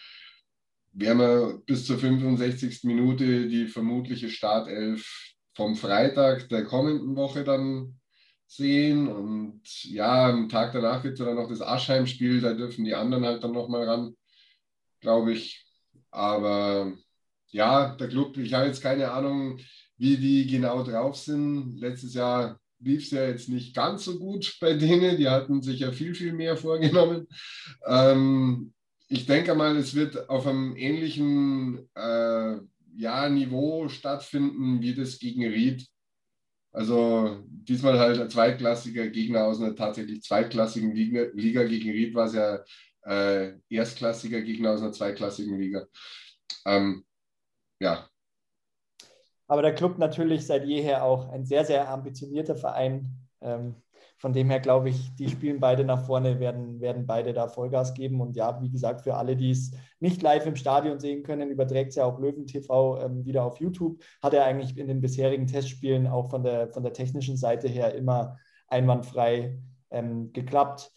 werden 0.93 1.19
wir 1.19 1.63
bis 1.67 1.87
zur 1.87 1.99
65. 1.99 2.85
Minute 2.85 3.49
die 3.49 3.67
vermutliche 3.67 4.29
Startelf 4.29 5.33
vom 5.55 5.77
Freitag 5.77 6.49
der 6.49 6.65
kommenden 6.65 7.17
Woche 7.17 7.45
dann 7.45 7.99
sehen. 8.47 9.09
Und 9.09 9.63
ja, 9.85 10.29
am 10.29 10.49
Tag 10.49 10.73
danach 10.73 11.03
wird 11.05 11.19
dann 11.21 11.37
noch 11.37 11.49
das 11.49 11.63
Aschheim-Spiel, 11.63 12.41
da 12.41 12.53
dürfen 12.53 12.85
die 12.85 12.95
anderen 12.95 13.25
halt 13.25 13.43
dann 13.43 13.53
nochmal 13.53 13.89
ran, 13.89 14.17
glaube 15.01 15.33
ich. 15.33 15.65
Aber 16.11 16.93
ja, 17.49 17.95
der 17.97 18.09
Club, 18.09 18.37
ich 18.37 18.53
habe 18.53 18.67
jetzt 18.67 18.83
keine 18.83 19.11
Ahnung, 19.11 19.59
wie 19.97 20.17
die 20.17 20.47
genau 20.47 20.83
drauf 20.83 21.17
sind. 21.17 21.79
Letztes 21.79 22.15
Jahr 22.15 22.59
lief 22.81 23.05
es 23.05 23.11
ja 23.13 23.27
jetzt 23.27 23.49
nicht 23.49 23.75
ganz 23.75 24.05
so 24.05 24.19
gut 24.19 24.57
bei 24.61 24.75
denen. 24.75 25.17
Die 25.17 25.29
hatten 25.29 25.63
sich 25.63 25.81
ja 25.81 25.93
viel, 25.93 26.15
viel 26.15 26.33
mehr 26.33 26.57
vorgenommen. 26.57 27.27
Ähm, 27.87 28.73
ich 29.13 29.27
denke 29.27 29.55
mal, 29.55 29.77
es 29.77 29.95
wird 29.95 30.31
auf 30.31 30.47
einem 30.47 30.75
ähnlichen 30.75 31.87
äh, 31.95 32.57
ja, 32.97 33.29
Niveau 33.29 33.89
stattfinden 33.89 34.81
wie 34.81 34.95
das 34.95 35.19
gegen 35.19 35.45
Ried. 35.45 35.87
Also 36.73 37.43
diesmal 37.47 37.99
halt 37.99 38.19
ein 38.19 38.31
zweitklassiger 38.31 39.09
Gegner 39.09 39.45
aus 39.45 39.61
einer 39.61 39.77
tatsächlich 39.77 40.23
zweitklassigen 40.23 40.95
Liga. 40.95 41.27
Liga. 41.35 41.63
Gegen 41.65 41.91
Ried 41.91 42.15
war 42.15 42.25
es 42.25 42.33
ja 42.33 42.65
äh, 43.03 43.59
erstklassiger 43.69 44.41
Gegner 44.41 44.71
aus 44.71 44.81
einer 44.81 44.93
zweitklassigen 44.93 45.59
Liga. 45.59 45.87
Ähm, 46.65 47.05
ja. 47.81 48.09
Aber 49.47 49.61
der 49.61 49.75
Club 49.75 49.99
natürlich 49.99 50.47
seit 50.47 50.65
jeher 50.65 51.05
auch 51.05 51.29
ein 51.29 51.45
sehr, 51.45 51.67
sehr 51.67 51.87
ambitionierter 51.91 52.57
Verein. 52.57 53.11
Ähm, 53.43 53.75
von 54.23 54.33
dem 54.33 54.51
her 54.51 54.61
glaube 54.61 54.89
ich, 54.89 55.13
die 55.17 55.29
spielen 55.29 55.59
beide 55.59 55.83
nach 55.83 56.07
vorne, 56.07 56.39
werden, 56.39 56.81
werden 56.81 57.07
beide 57.07 57.33
da 57.33 57.49
Vollgas 57.49 57.93
geben. 57.93 58.21
Und 58.21 58.37
ja, 58.37 58.63
wie 58.63 58.71
gesagt, 58.71 59.01
für 59.01 59.17
alle, 59.17 59.35
die 59.35 59.51
es 59.51 59.73
nicht 59.99 60.23
live 60.23 60.47
im 60.47 60.55
Stadion 60.55 61.01
sehen 61.01 61.25
können, 61.25 61.51
überträgt 61.51 61.91
es 61.91 61.97
ja 61.97 62.05
auch 62.05 62.21
Löwen 62.21 62.47
TV 62.47 63.01
ähm, 63.03 63.25
wieder 63.25 63.43
auf 63.43 63.59
YouTube. 63.59 64.01
Hat 64.23 64.33
er 64.33 64.45
eigentlich 64.45 64.79
in 64.79 64.87
den 64.87 65.01
bisherigen 65.01 65.49
Testspielen 65.49 66.07
auch 66.07 66.31
von 66.31 66.45
der, 66.45 66.69
von 66.69 66.85
der 66.85 66.93
technischen 66.93 67.37
Seite 67.37 67.67
her 67.67 67.97
immer 67.97 68.39
einwandfrei 68.69 69.59
ähm, 69.91 70.33
geklappt. 70.33 70.93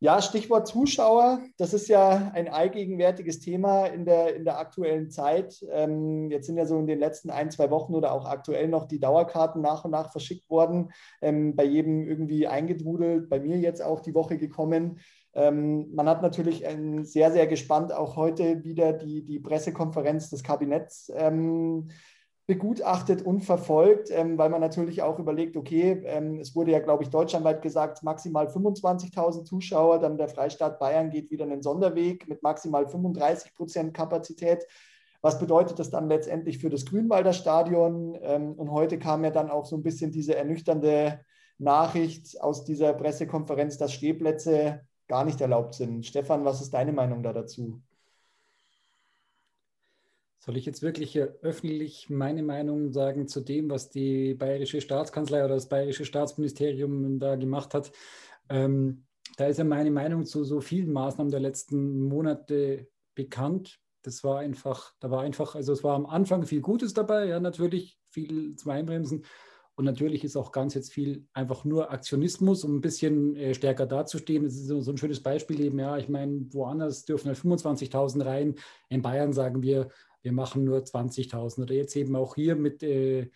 Ja, 0.00 0.22
Stichwort 0.22 0.68
Zuschauer. 0.68 1.40
Das 1.56 1.74
ist 1.74 1.88
ja 1.88 2.30
ein 2.32 2.46
allgegenwärtiges 2.46 3.40
Thema 3.40 3.86
in 3.86 4.04
der, 4.04 4.36
in 4.36 4.44
der 4.44 4.60
aktuellen 4.60 5.10
Zeit. 5.10 5.60
Ähm, 5.72 6.30
jetzt 6.30 6.46
sind 6.46 6.56
ja 6.56 6.66
so 6.66 6.78
in 6.78 6.86
den 6.86 7.00
letzten 7.00 7.30
ein, 7.30 7.50
zwei 7.50 7.68
Wochen 7.70 7.96
oder 7.96 8.12
auch 8.12 8.24
aktuell 8.24 8.68
noch 8.68 8.86
die 8.86 9.00
Dauerkarten 9.00 9.60
nach 9.60 9.84
und 9.84 9.90
nach 9.90 10.12
verschickt 10.12 10.48
worden. 10.50 10.92
Ähm, 11.20 11.56
bei 11.56 11.64
jedem 11.64 12.06
irgendwie 12.06 12.46
eingedrudelt, 12.46 13.28
bei 13.28 13.40
mir 13.40 13.58
jetzt 13.58 13.82
auch 13.82 13.98
die 13.98 14.14
Woche 14.14 14.38
gekommen. 14.38 15.00
Ähm, 15.34 15.92
man 15.92 16.08
hat 16.08 16.22
natürlich 16.22 16.64
sehr, 17.02 17.32
sehr 17.32 17.48
gespannt 17.48 17.92
auch 17.92 18.14
heute 18.14 18.62
wieder 18.62 18.92
die, 18.92 19.24
die 19.24 19.40
Pressekonferenz 19.40 20.30
des 20.30 20.44
Kabinetts 20.44 21.10
ähm, 21.16 21.88
begutachtet 22.48 23.20
und 23.20 23.42
verfolgt, 23.42 24.10
ähm, 24.10 24.38
weil 24.38 24.48
man 24.48 24.62
natürlich 24.62 25.02
auch 25.02 25.18
überlegt, 25.18 25.54
okay, 25.58 26.02
ähm, 26.06 26.40
es 26.40 26.56
wurde 26.56 26.70
ja, 26.70 26.78
glaube 26.78 27.02
ich, 27.02 27.10
deutschlandweit 27.10 27.60
gesagt, 27.60 28.02
maximal 28.02 28.46
25.000 28.46 29.44
Zuschauer, 29.44 29.98
dann 29.98 30.16
der 30.16 30.30
Freistaat 30.30 30.78
Bayern 30.78 31.10
geht 31.10 31.30
wieder 31.30 31.44
einen 31.44 31.60
Sonderweg 31.62 32.26
mit 32.26 32.42
maximal 32.42 32.88
35 32.88 33.54
Prozent 33.54 33.92
Kapazität. 33.92 34.66
Was 35.20 35.38
bedeutet 35.38 35.78
das 35.78 35.90
dann 35.90 36.08
letztendlich 36.08 36.56
für 36.56 36.70
das 36.70 36.86
Grünwalder 36.86 37.34
Stadion? 37.34 38.16
Ähm, 38.22 38.54
und 38.54 38.72
heute 38.72 38.98
kam 38.98 39.24
ja 39.24 39.30
dann 39.30 39.50
auch 39.50 39.66
so 39.66 39.76
ein 39.76 39.82
bisschen 39.82 40.10
diese 40.10 40.34
ernüchternde 40.34 41.20
Nachricht 41.58 42.40
aus 42.40 42.64
dieser 42.64 42.94
Pressekonferenz, 42.94 43.76
dass 43.76 43.92
Stehplätze 43.92 44.80
gar 45.06 45.26
nicht 45.26 45.42
erlaubt 45.42 45.74
sind. 45.74 46.06
Stefan, 46.06 46.46
was 46.46 46.62
ist 46.62 46.72
deine 46.72 46.92
Meinung 46.92 47.22
da 47.22 47.34
dazu? 47.34 47.82
Soll 50.40 50.56
ich 50.56 50.66
jetzt 50.66 50.82
wirklich 50.82 51.18
öffentlich 51.18 52.08
meine 52.10 52.42
Meinung 52.42 52.92
sagen 52.92 53.26
zu 53.26 53.40
dem, 53.40 53.68
was 53.70 53.90
die 53.90 54.34
bayerische 54.34 54.80
Staatskanzlei 54.80 55.44
oder 55.44 55.54
das 55.54 55.68
bayerische 55.68 56.04
Staatsministerium 56.04 57.18
da 57.18 57.34
gemacht 57.34 57.74
hat? 57.74 57.90
Ähm, 58.48 59.04
da 59.36 59.46
ist 59.46 59.58
ja 59.58 59.64
meine 59.64 59.90
Meinung 59.90 60.24
zu 60.24 60.44
so 60.44 60.60
vielen 60.60 60.92
Maßnahmen 60.92 61.30
der 61.30 61.40
letzten 61.40 62.02
Monate 62.02 62.88
bekannt. 63.14 63.80
Das 64.02 64.22
war 64.22 64.38
einfach, 64.38 64.94
da 65.00 65.10
war 65.10 65.22
einfach, 65.22 65.54
also 65.54 65.72
es 65.72 65.82
war 65.82 65.96
am 65.96 66.06
Anfang 66.06 66.46
viel 66.46 66.60
Gutes 66.60 66.94
dabei, 66.94 67.26
ja, 67.26 67.40
natürlich 67.40 67.98
viel 68.10 68.54
zum 68.54 68.70
Einbremsen. 68.70 69.24
Und 69.74 69.84
natürlich 69.84 70.24
ist 70.24 70.36
auch 70.36 70.50
ganz 70.50 70.74
jetzt 70.74 70.92
viel 70.92 71.28
einfach 71.32 71.64
nur 71.64 71.92
Aktionismus, 71.92 72.64
um 72.64 72.76
ein 72.76 72.80
bisschen 72.80 73.36
äh, 73.36 73.54
stärker 73.54 73.86
dazustehen. 73.86 74.42
Das 74.42 74.54
ist 74.54 74.66
so, 74.66 74.90
ein 74.90 74.96
schönes 74.96 75.22
Beispiel 75.22 75.60
eben, 75.60 75.78
ja, 75.78 75.96
ich 75.98 76.08
meine, 76.08 76.46
woanders 76.52 77.04
dürfen 77.04 77.28
halt 77.28 77.38
25.000 77.38 78.24
rein. 78.24 78.54
In 78.88 79.02
Bayern 79.02 79.32
sagen 79.32 79.62
wir, 79.62 79.88
wir 80.22 80.32
machen 80.32 80.64
nur 80.64 80.78
20.000. 80.78 81.62
Oder 81.62 81.74
jetzt 81.74 81.96
eben 81.96 82.16
auch 82.16 82.34
hier 82.34 82.56
mit, 82.56 82.82
äh, 82.82 83.30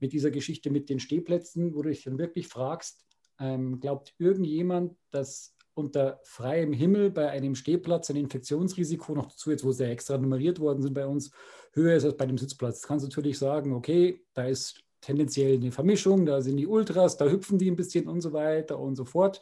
mit 0.00 0.12
dieser 0.12 0.30
Geschichte 0.30 0.70
mit 0.70 0.88
den 0.88 1.00
Stehplätzen, 1.00 1.74
wo 1.74 1.82
du 1.82 1.90
dich 1.90 2.04
dann 2.04 2.18
wirklich 2.18 2.48
fragst, 2.48 3.04
ähm, 3.40 3.80
glaubt 3.80 4.14
irgendjemand, 4.18 4.96
dass 5.10 5.54
unter 5.74 6.20
freiem 6.24 6.72
Himmel 6.72 7.10
bei 7.10 7.30
einem 7.30 7.54
Stehplatz 7.54 8.10
ein 8.10 8.16
Infektionsrisiko 8.16 9.14
noch 9.14 9.30
dazu, 9.30 9.50
jetzt 9.50 9.64
wo 9.64 9.72
sie 9.72 9.88
extra 9.88 10.18
nummeriert 10.18 10.58
worden 10.58 10.82
sind 10.82 10.92
bei 10.92 11.06
uns, 11.06 11.30
höher 11.72 11.94
ist 11.94 12.04
als 12.04 12.16
bei 12.16 12.26
dem 12.26 12.36
Sitzplatz. 12.36 12.80
Das 12.80 12.88
kannst 12.88 13.04
du 13.04 13.08
natürlich 13.08 13.38
sagen, 13.38 13.72
okay, 13.72 14.24
da 14.34 14.46
ist 14.46 14.82
tendenziell 15.00 15.54
eine 15.54 15.70
Vermischung, 15.70 16.26
da 16.26 16.40
sind 16.40 16.56
die 16.56 16.66
Ultras, 16.66 17.16
da 17.16 17.26
hüpfen 17.26 17.58
die 17.58 17.70
ein 17.70 17.76
bisschen 17.76 18.08
und 18.08 18.20
so 18.20 18.32
weiter 18.32 18.78
und 18.78 18.96
so 18.96 19.04
fort. 19.04 19.40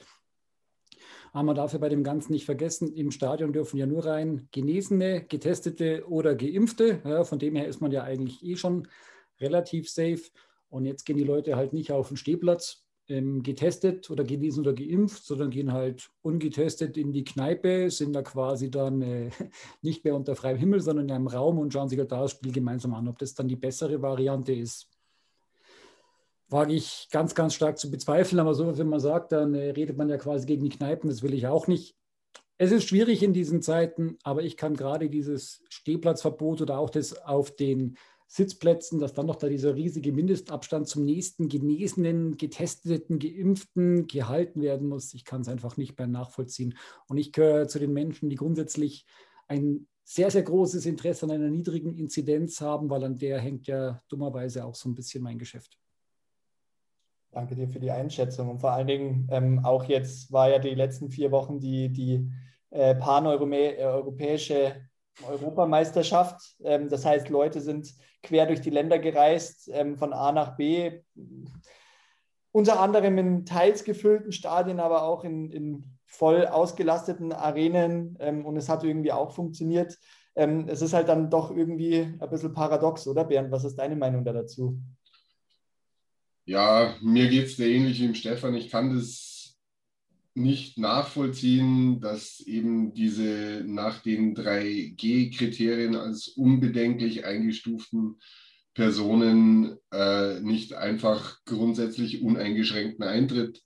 Aber 1.36 1.44
man 1.44 1.56
darf 1.56 1.74
ja 1.74 1.78
bei 1.78 1.90
dem 1.90 2.02
Ganzen 2.02 2.32
nicht 2.32 2.46
vergessen, 2.46 2.94
im 2.94 3.10
Stadion 3.10 3.52
dürfen 3.52 3.76
ja 3.76 3.84
nur 3.84 4.06
rein 4.06 4.48
Genesene, 4.52 5.22
Getestete 5.22 6.08
oder 6.08 6.34
Geimpfte. 6.34 7.02
Ja, 7.04 7.24
von 7.24 7.38
dem 7.38 7.56
her 7.56 7.68
ist 7.68 7.82
man 7.82 7.92
ja 7.92 8.04
eigentlich 8.04 8.42
eh 8.42 8.56
schon 8.56 8.88
relativ 9.38 9.90
safe. 9.90 10.22
Und 10.70 10.86
jetzt 10.86 11.04
gehen 11.04 11.18
die 11.18 11.24
Leute 11.24 11.54
halt 11.56 11.74
nicht 11.74 11.92
auf 11.92 12.08
den 12.08 12.16
Stehplatz 12.16 12.86
ähm, 13.08 13.42
getestet 13.42 14.08
oder 14.08 14.24
genesen 14.24 14.60
oder 14.60 14.72
geimpft, 14.72 15.26
sondern 15.26 15.50
gehen 15.50 15.74
halt 15.74 16.08
ungetestet 16.22 16.96
in 16.96 17.12
die 17.12 17.24
Kneipe, 17.24 17.90
sind 17.90 18.14
da 18.14 18.22
quasi 18.22 18.70
dann 18.70 19.02
äh, 19.02 19.28
nicht 19.82 20.04
mehr 20.04 20.16
unter 20.16 20.36
freiem 20.36 20.56
Himmel, 20.56 20.80
sondern 20.80 21.04
in 21.04 21.14
einem 21.14 21.26
Raum 21.26 21.58
und 21.58 21.70
schauen 21.70 21.90
sich 21.90 21.98
halt 21.98 22.12
da 22.12 22.22
das 22.22 22.30
Spiel 22.30 22.52
gemeinsam 22.52 22.94
an. 22.94 23.08
Ob 23.08 23.18
das 23.18 23.34
dann 23.34 23.46
die 23.46 23.56
bessere 23.56 24.00
Variante 24.00 24.54
ist, 24.54 24.88
wage 26.48 26.74
ich 26.74 27.08
ganz, 27.10 27.34
ganz 27.34 27.54
stark 27.54 27.78
zu 27.78 27.90
bezweifeln. 27.90 28.40
Aber 28.40 28.54
so, 28.54 28.78
wenn 28.78 28.88
man 28.88 29.00
sagt, 29.00 29.32
dann 29.32 29.54
äh, 29.54 29.70
redet 29.70 29.96
man 29.96 30.08
ja 30.08 30.16
quasi 30.16 30.46
gegen 30.46 30.64
die 30.64 30.76
Kneipen. 30.76 31.10
Das 31.10 31.22
will 31.22 31.34
ich 31.34 31.46
auch 31.46 31.66
nicht. 31.66 31.96
Es 32.58 32.72
ist 32.72 32.88
schwierig 32.88 33.22
in 33.22 33.34
diesen 33.34 33.60
Zeiten, 33.60 34.16
aber 34.22 34.42
ich 34.42 34.56
kann 34.56 34.76
gerade 34.76 35.10
dieses 35.10 35.62
Stehplatzverbot 35.68 36.62
oder 36.62 36.78
auch 36.78 36.88
das 36.88 37.12
auf 37.18 37.54
den 37.54 37.98
Sitzplätzen, 38.28 38.98
dass 38.98 39.12
dann 39.12 39.26
noch 39.26 39.36
da 39.36 39.48
dieser 39.48 39.76
riesige 39.76 40.10
Mindestabstand 40.10 40.88
zum 40.88 41.04
nächsten 41.04 41.48
Genesenen, 41.48 42.36
Getesteten, 42.36 43.18
Geimpften 43.18 44.06
gehalten 44.06 44.62
werden 44.62 44.88
muss. 44.88 45.14
Ich 45.14 45.24
kann 45.24 45.42
es 45.42 45.48
einfach 45.48 45.76
nicht 45.76 45.98
mehr 45.98 46.08
nachvollziehen. 46.08 46.76
Und 47.08 47.18
ich 47.18 47.32
gehöre 47.32 47.68
zu 47.68 47.78
den 47.78 47.92
Menschen, 47.92 48.30
die 48.30 48.36
grundsätzlich 48.36 49.04
ein 49.48 49.86
sehr, 50.02 50.30
sehr 50.30 50.42
großes 50.42 50.86
Interesse 50.86 51.26
an 51.26 51.32
einer 51.32 51.50
niedrigen 51.50 51.94
Inzidenz 51.94 52.60
haben, 52.60 52.90
weil 52.90 53.04
an 53.04 53.18
der 53.18 53.38
hängt 53.38 53.66
ja 53.66 54.02
dummerweise 54.08 54.64
auch 54.64 54.74
so 54.74 54.88
ein 54.88 54.94
bisschen 54.94 55.22
mein 55.22 55.38
Geschäft. 55.38 55.78
Danke 57.36 57.54
dir 57.54 57.68
für 57.68 57.80
die 57.80 57.90
Einschätzung. 57.90 58.48
Und 58.48 58.60
vor 58.60 58.72
allen 58.72 58.86
Dingen 58.86 59.28
ähm, 59.30 59.62
auch 59.62 59.84
jetzt 59.84 60.32
war 60.32 60.48
ja 60.48 60.58
die 60.58 60.74
letzten 60.74 61.10
vier 61.10 61.30
Wochen 61.32 61.60
die, 61.60 61.90
die 61.92 62.32
äh, 62.70 62.94
paneuropäische 62.94 64.76
Europameisterschaft. 65.28 66.56
Ähm, 66.64 66.88
das 66.88 67.04
heißt, 67.04 67.28
Leute 67.28 67.60
sind 67.60 67.92
quer 68.22 68.46
durch 68.46 68.62
die 68.62 68.70
Länder 68.70 68.98
gereist, 68.98 69.68
ähm, 69.70 69.98
von 69.98 70.14
A 70.14 70.32
nach 70.32 70.56
B, 70.56 71.02
unter 72.52 72.80
anderem 72.80 73.18
in 73.18 73.44
teils 73.44 73.84
gefüllten 73.84 74.32
Stadien, 74.32 74.80
aber 74.80 75.02
auch 75.02 75.22
in, 75.22 75.50
in 75.50 75.98
voll 76.06 76.46
ausgelasteten 76.46 77.34
Arenen. 77.34 78.16
Ähm, 78.18 78.46
und 78.46 78.56
es 78.56 78.70
hat 78.70 78.82
irgendwie 78.82 79.12
auch 79.12 79.32
funktioniert. 79.32 79.98
Ähm, 80.36 80.68
es 80.70 80.80
ist 80.80 80.94
halt 80.94 81.10
dann 81.10 81.28
doch 81.28 81.54
irgendwie 81.54 81.96
ein 82.18 82.30
bisschen 82.30 82.54
paradox, 82.54 83.06
oder 83.06 83.24
Bernd? 83.24 83.50
Was 83.50 83.64
ist 83.64 83.78
deine 83.78 83.96
Meinung 83.96 84.24
da 84.24 84.32
dazu? 84.32 84.80
Ja, 86.46 86.94
mir 87.02 87.28
geht 87.28 87.46
es 87.46 87.58
ähnlich 87.58 87.98
wie 87.98 88.06
dem 88.06 88.14
Stefan. 88.14 88.54
Ich 88.54 88.70
kann 88.70 88.94
das 88.94 89.56
nicht 90.34 90.78
nachvollziehen, 90.78 92.00
dass 92.00 92.40
eben 92.40 92.94
diese 92.94 93.64
nach 93.66 94.00
den 94.00 94.36
3G-Kriterien 94.36 95.96
als 95.96 96.28
unbedenklich 96.28 97.24
eingestuften 97.24 98.20
Personen 98.74 99.76
äh, 99.90 100.40
nicht 100.40 100.74
einfach 100.74 101.38
grundsätzlich 101.46 102.22
uneingeschränkten 102.22 103.04
Eintritt 103.04 103.62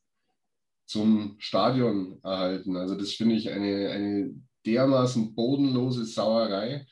zum 0.87 1.37
Stadion 1.39 2.19
erhalten. 2.23 2.77
Also 2.77 2.95
das 2.95 3.13
finde 3.13 3.35
ich 3.35 3.51
eine, 3.51 3.91
eine 3.91 4.35
dermaßen 4.65 5.35
bodenlose 5.35 6.07
Sauerei, 6.07 6.87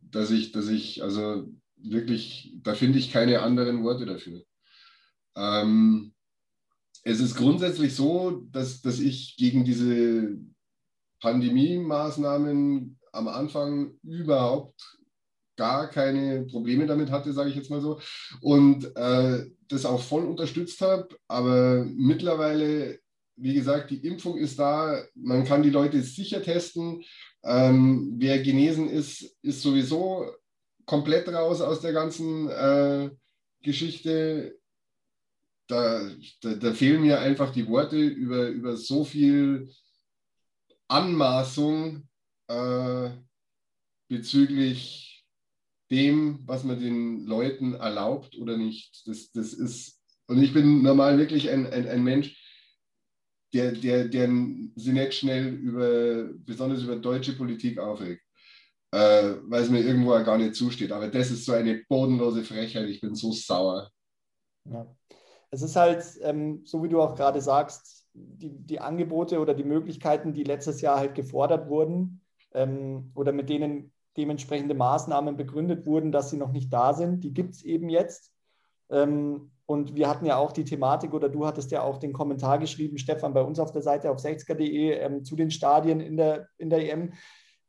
dass 0.00 0.30
ich, 0.30 0.52
dass 0.52 0.68
ich, 0.68 1.02
also 1.02 1.48
wirklich, 1.76 2.52
da 2.62 2.74
finde 2.74 2.98
ich 2.98 3.12
keine 3.12 3.40
anderen 3.40 3.82
Worte 3.82 4.04
dafür. 4.04 4.44
Ähm, 5.36 6.12
es 7.04 7.20
ist 7.20 7.34
grundsätzlich 7.36 7.94
so, 7.94 8.42
dass, 8.50 8.80
dass 8.80 9.00
ich 9.00 9.36
gegen 9.36 9.64
diese 9.64 10.36
Pandemie-Maßnahmen 11.20 12.98
am 13.12 13.28
Anfang 13.28 13.98
überhaupt 14.02 14.98
gar 15.56 15.88
keine 15.90 16.44
Probleme 16.44 16.86
damit 16.86 17.10
hatte, 17.10 17.32
sage 17.32 17.50
ich 17.50 17.56
jetzt 17.56 17.70
mal 17.70 17.80
so, 17.80 18.00
und 18.40 18.96
äh, 18.96 19.46
das 19.68 19.84
auch 19.84 20.00
voll 20.00 20.24
unterstützt 20.24 20.80
habe. 20.80 21.08
Aber 21.28 21.84
mittlerweile, 21.84 22.98
wie 23.36 23.54
gesagt, 23.54 23.90
die 23.90 24.04
Impfung 24.06 24.36
ist 24.36 24.58
da, 24.58 25.02
man 25.14 25.44
kann 25.44 25.62
die 25.62 25.70
Leute 25.70 26.02
sicher 26.02 26.42
testen. 26.42 27.02
Ähm, 27.44 28.14
wer 28.18 28.42
genesen 28.42 28.88
ist, 28.88 29.36
ist 29.42 29.62
sowieso 29.62 30.26
komplett 30.86 31.28
raus 31.28 31.60
aus 31.60 31.80
der 31.80 31.92
ganzen 31.92 32.48
äh, 32.48 33.10
Geschichte 33.62 34.56
da, 35.72 36.10
da, 36.42 36.54
da, 36.54 36.74
fehlen 36.74 37.02
mir 37.02 37.20
einfach 37.20 37.52
die 37.52 37.66
Worte 37.66 37.96
über, 37.96 38.48
über 38.48 38.76
so 38.76 39.04
viel 39.04 39.72
Anmaßung 40.88 42.06
äh, 42.48 43.10
bezüglich 44.08 45.24
dem, 45.90 46.40
was 46.46 46.64
man 46.64 46.78
den 46.78 47.24
Leuten 47.24 47.74
erlaubt 47.74 48.36
oder 48.36 48.56
nicht. 48.56 49.06
Das, 49.06 49.32
das 49.32 49.54
ist, 49.54 50.02
und 50.26 50.42
ich 50.42 50.52
bin 50.52 50.82
normal 50.82 51.18
wirklich 51.18 51.48
ein, 51.50 51.66
ein, 51.66 51.88
ein 51.88 52.04
Mensch, 52.04 52.38
der, 53.54 53.72
der, 53.72 54.08
der 54.08 54.28
sie 54.76 54.92
nicht 54.92 55.14
schnell 55.14 55.54
über, 55.54 56.30
besonders 56.34 56.82
über 56.82 56.96
deutsche 56.96 57.34
Politik 57.34 57.78
aufregt. 57.78 58.22
äh, 58.92 59.36
weil 59.44 59.62
es 59.62 59.70
mir 59.70 59.80
irgendwo 59.80 60.10
gar 60.10 60.36
nicht 60.36 60.54
zusteht. 60.54 60.92
Aber 60.92 61.08
das 61.08 61.30
ist 61.30 61.46
so 61.46 61.52
eine 61.52 61.82
bodenlose 61.88 62.44
Frechheit. 62.44 62.88
Ich 62.88 63.00
bin 63.00 63.14
so 63.14 63.32
sauer. 63.32 63.90
Ja. 64.70 64.86
Es 65.52 65.62
ist 65.62 65.76
halt, 65.76 66.04
ähm, 66.22 66.62
so 66.64 66.82
wie 66.82 66.88
du 66.88 67.00
auch 67.00 67.14
gerade 67.14 67.40
sagst, 67.40 68.08
die, 68.14 68.50
die 68.50 68.80
Angebote 68.80 69.38
oder 69.38 69.54
die 69.54 69.64
Möglichkeiten, 69.64 70.32
die 70.32 70.44
letztes 70.44 70.80
Jahr 70.80 70.98
halt 70.98 71.14
gefordert 71.14 71.68
wurden 71.68 72.22
ähm, 72.54 73.12
oder 73.14 73.32
mit 73.32 73.48
denen 73.48 73.92
dementsprechende 74.16 74.74
Maßnahmen 74.74 75.36
begründet 75.36 75.86
wurden, 75.86 76.10
dass 76.10 76.30
sie 76.30 76.36
noch 76.36 76.52
nicht 76.52 76.72
da 76.72 76.94
sind, 76.94 77.22
die 77.22 77.32
gibt 77.32 77.54
es 77.54 77.62
eben 77.62 77.88
jetzt. 77.88 78.32
Ähm, 78.90 79.52
und 79.66 79.94
wir 79.94 80.08
hatten 80.08 80.26
ja 80.26 80.36
auch 80.36 80.52
die 80.52 80.64
Thematik, 80.64 81.14
oder 81.14 81.28
du 81.28 81.46
hattest 81.46 81.70
ja 81.70 81.82
auch 81.82 81.98
den 81.98 82.12
Kommentar 82.12 82.58
geschrieben, 82.58 82.98
Stefan, 82.98 83.32
bei 83.32 83.42
uns 83.42 83.58
auf 83.58 83.72
der 83.72 83.82
Seite 83.82 84.10
auf 84.10 84.18
60er.de 84.18 84.98
ähm, 84.98 85.24
zu 85.24 85.36
den 85.36 85.50
Stadien 85.50 86.00
in 86.00 86.16
der, 86.16 86.48
in 86.58 86.68
der 86.68 86.92
EM. 86.92 87.12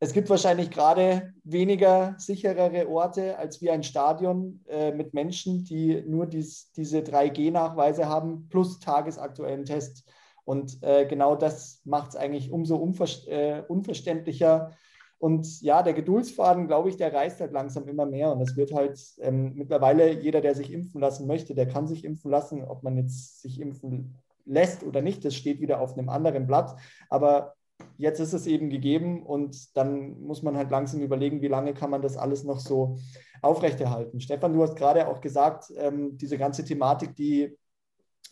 Es 0.03 0.12
gibt 0.12 0.29
wahrscheinlich 0.29 0.69
gerade 0.69 1.33
weniger 1.45 2.15
sicherere 2.17 2.89
Orte 2.89 3.38
als 3.38 3.62
wie 3.62 3.69
ein 3.69 3.83
Stadion 3.83 4.60
äh, 4.67 4.91
mit 4.91 5.13
Menschen, 5.13 5.63
die 5.63 6.03
nur 6.05 6.25
dies, 6.25 6.74
diese 6.74 7.00
3G-Nachweise 7.00 8.10
haben 8.10 8.50
plus 8.50 8.81
tagesaktuellen 8.81 9.63
Test. 9.63 10.03
Und 10.43 10.83
äh, 10.83 11.05
genau 11.05 11.38
das 11.38 11.79
macht 11.86 12.10
es 12.10 12.15
eigentlich 12.17 12.51
umso 12.51 12.75
unver 12.75 13.05
äh, 13.27 13.62
unverständlicher. 13.65 14.72
Und 15.19 15.62
ja, 15.62 15.81
der 15.81 15.93
Geduldsfaden, 15.93 16.67
glaube 16.67 16.89
ich, 16.89 16.98
der 16.98 17.13
reißt 17.13 17.39
halt 17.39 17.53
langsam 17.53 17.88
immer 17.88 18.05
mehr. 18.05 18.29
Und 18.33 18.41
es 18.41 18.57
wird 18.57 18.74
halt 18.74 19.00
ähm, 19.22 19.53
mittlerweile 19.55 20.19
jeder, 20.19 20.41
der 20.41 20.53
sich 20.53 20.74
impfen 20.74 21.00
lassen 21.00 21.27
möchte, 21.27 21.55
der 21.55 21.69
kann 21.69 21.88
sich 21.88 22.03
impfen 22.03 22.29
lassen. 22.29 22.62
Ob 22.65 22.83
man 22.83 22.98
jetzt 22.98 23.41
sich 23.41 23.57
impfen 23.57 24.15
lässt 24.43 24.83
oder 24.83 25.01
nicht, 25.01 25.24
das 25.24 25.33
steht 25.33 25.62
wieder 25.62 25.79
auf 25.79 25.98
einem 25.98 26.10
anderen 26.10 26.45
Blatt. 26.45 26.75
Aber 27.10 27.53
jetzt 27.98 28.20
ist 28.20 28.34
es 28.34 28.48
eben 28.48 28.70
gegeben 28.70 29.24
und 29.24 29.76
dann 29.78 30.20
muss 30.22 30.44
man 30.44 30.58
halt 30.58 30.72
langsam 30.72 31.02
überlegen, 31.02 31.42
wie 31.42 31.48
lange 31.48 31.74
kann 31.74 31.90
man 31.90 32.02
das 32.02 32.18
alles 32.18 32.44
noch 32.44 32.60
so 32.60 32.98
aufrechterhalten. 33.42 34.20
Stefan, 34.20 34.54
du 34.54 34.62
hast 34.64 34.76
gerade 34.76 35.08
auch 35.08 35.22
gesagt, 35.22 35.72
ähm, 35.78 36.18
diese 36.18 36.38
ganze 36.38 36.64
Thematik, 36.64 37.16
die 37.16 37.58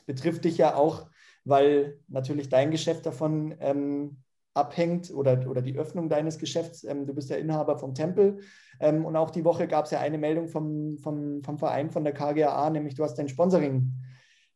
betrifft 0.05 0.45
dich 0.45 0.57
ja 0.57 0.75
auch, 0.75 1.07
weil 1.43 1.99
natürlich 2.07 2.49
dein 2.49 2.71
Geschäft 2.71 3.05
davon 3.05 3.55
ähm, 3.59 4.17
abhängt 4.53 5.11
oder, 5.11 5.49
oder 5.49 5.61
die 5.61 5.77
Öffnung 5.77 6.09
deines 6.09 6.37
Geschäfts. 6.37 6.83
Ähm, 6.83 7.05
du 7.05 7.13
bist 7.13 7.29
ja 7.29 7.37
Inhaber 7.37 7.77
vom 7.77 7.93
Tempel 7.93 8.39
ähm, 8.79 9.05
und 9.05 9.15
auch 9.15 9.31
die 9.31 9.45
Woche 9.45 9.67
gab 9.67 9.85
es 9.85 9.91
ja 9.91 9.99
eine 9.99 10.17
Meldung 10.17 10.47
vom, 10.47 10.97
vom, 10.97 11.41
vom 11.43 11.57
Verein 11.57 11.89
von 11.89 12.03
der 12.03 12.13
KGAA, 12.13 12.69
nämlich 12.69 12.95
du 12.95 13.03
hast 13.03 13.15
dein 13.15 13.29
Sponsoring 13.29 13.93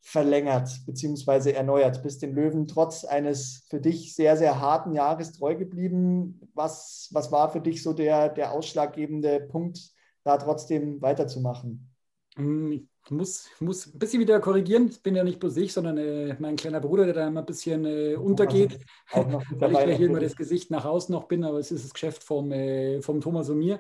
verlängert 0.06 0.70
bzw. 0.86 1.52
erneuert, 1.52 2.04
bist 2.04 2.22
den 2.22 2.36
Löwen 2.36 2.68
trotz 2.68 3.06
eines 3.06 3.66
für 3.72 3.82
dich 3.82 4.14
sehr, 4.14 4.38
sehr 4.38 4.62
harten 4.62 4.94
Jahres 4.94 5.32
treu 5.34 5.56
geblieben. 5.56 6.40
Was, 6.54 7.10
was 7.12 7.32
war 7.32 7.52
für 7.52 7.60
dich 7.60 7.82
so 7.82 7.92
der, 7.92 8.30
der 8.30 8.52
ausschlaggebende 8.52 9.40
Punkt, 9.42 9.80
da 10.24 10.38
trotzdem 10.38 11.02
weiterzumachen? 11.02 11.92
Hm, 12.36 12.88
ich 13.04 13.12
muss, 13.12 13.48
muss 13.60 13.88
ein 13.88 13.98
bisschen 13.98 14.20
wieder 14.20 14.40
korrigieren. 14.40 14.90
Ich 14.90 15.02
bin 15.02 15.16
ja 15.16 15.24
nicht 15.24 15.40
bloß 15.40 15.58
ich, 15.58 15.74
sondern 15.74 15.98
äh, 15.98 16.36
mein 16.40 16.56
kleiner 16.56 16.82
Bruder, 16.82 17.06
der 17.06 17.16
da 17.16 17.28
immer 17.28 17.40
ein 17.40 17.48
bisschen 17.48 17.84
äh, 17.86 18.16
untergeht, 18.16 18.78
weil 19.12 19.72
ich 19.72 19.78
vielleicht 19.80 20.02
immer 20.02 20.20
das 20.20 20.36
Gesicht 20.36 20.70
nach 20.70 20.86
außen 20.86 21.14
noch 21.14 21.28
bin, 21.28 21.44
aber 21.44 21.58
es 21.58 21.72
ist 21.72 21.84
das 21.84 21.94
Geschäft 21.94 22.24
vom, 22.24 22.52
äh, 22.52 23.02
vom 23.02 23.22
Thomas 23.22 23.50
und 23.50 23.58
mir. 23.58 23.80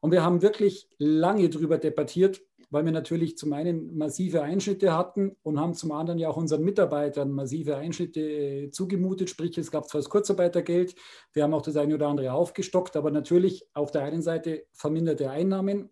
Und 0.00 0.10
wir 0.10 0.22
haben 0.22 0.42
wirklich 0.42 0.90
lange 0.98 1.48
darüber 1.48 1.78
debattiert, 1.78 2.42
weil 2.72 2.86
wir 2.86 2.92
natürlich 2.92 3.36
zum 3.36 3.52
einen 3.52 3.96
massive 3.96 4.42
Einschnitte 4.42 4.96
hatten 4.96 5.36
und 5.42 5.60
haben 5.60 5.74
zum 5.74 5.92
anderen 5.92 6.18
ja 6.18 6.30
auch 6.30 6.38
unseren 6.38 6.62
Mitarbeitern 6.62 7.30
massive 7.30 7.76
Einschnitte 7.76 8.20
äh, 8.20 8.70
zugemutet. 8.70 9.28
Sprich, 9.28 9.56
es 9.58 9.70
gab 9.70 9.88
zwar 9.88 10.00
das 10.00 10.08
Kurzarbeitergeld, 10.08 10.94
wir 11.34 11.42
haben 11.42 11.52
auch 11.52 11.62
das 11.62 11.76
eine 11.76 11.94
oder 11.94 12.08
andere 12.08 12.32
aufgestockt, 12.32 12.96
aber 12.96 13.10
natürlich 13.10 13.68
auf 13.74 13.90
der 13.90 14.02
einen 14.02 14.22
Seite 14.22 14.64
verminderte 14.72 15.30
Einnahmen, 15.30 15.90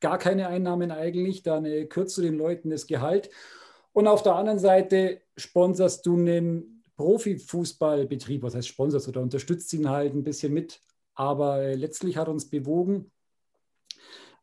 gar 0.00 0.16
keine 0.18 0.48
Einnahmen 0.48 0.90
eigentlich, 0.90 1.42
dann 1.42 1.64
kürzt 1.90 2.16
du 2.16 2.22
den 2.22 2.38
Leuten 2.38 2.70
das 2.70 2.86
Gehalt. 2.86 3.30
Und 3.92 4.08
auf 4.08 4.22
der 4.22 4.34
anderen 4.34 4.58
Seite 4.58 5.20
sponserst 5.36 6.06
du 6.06 6.16
einen 6.16 6.82
Profifußballbetrieb, 6.96 8.42
was 8.42 8.54
heißt 8.54 8.68
sponserst 8.68 9.06
oder 9.06 9.20
unterstützt 9.20 9.72
ihn 9.74 9.90
halt 9.90 10.14
ein 10.14 10.24
bisschen 10.24 10.54
mit. 10.54 10.80
Aber 11.14 11.60
äh, 11.60 11.74
letztlich 11.74 12.16
hat 12.16 12.28
uns 12.28 12.48
bewogen, 12.48 13.10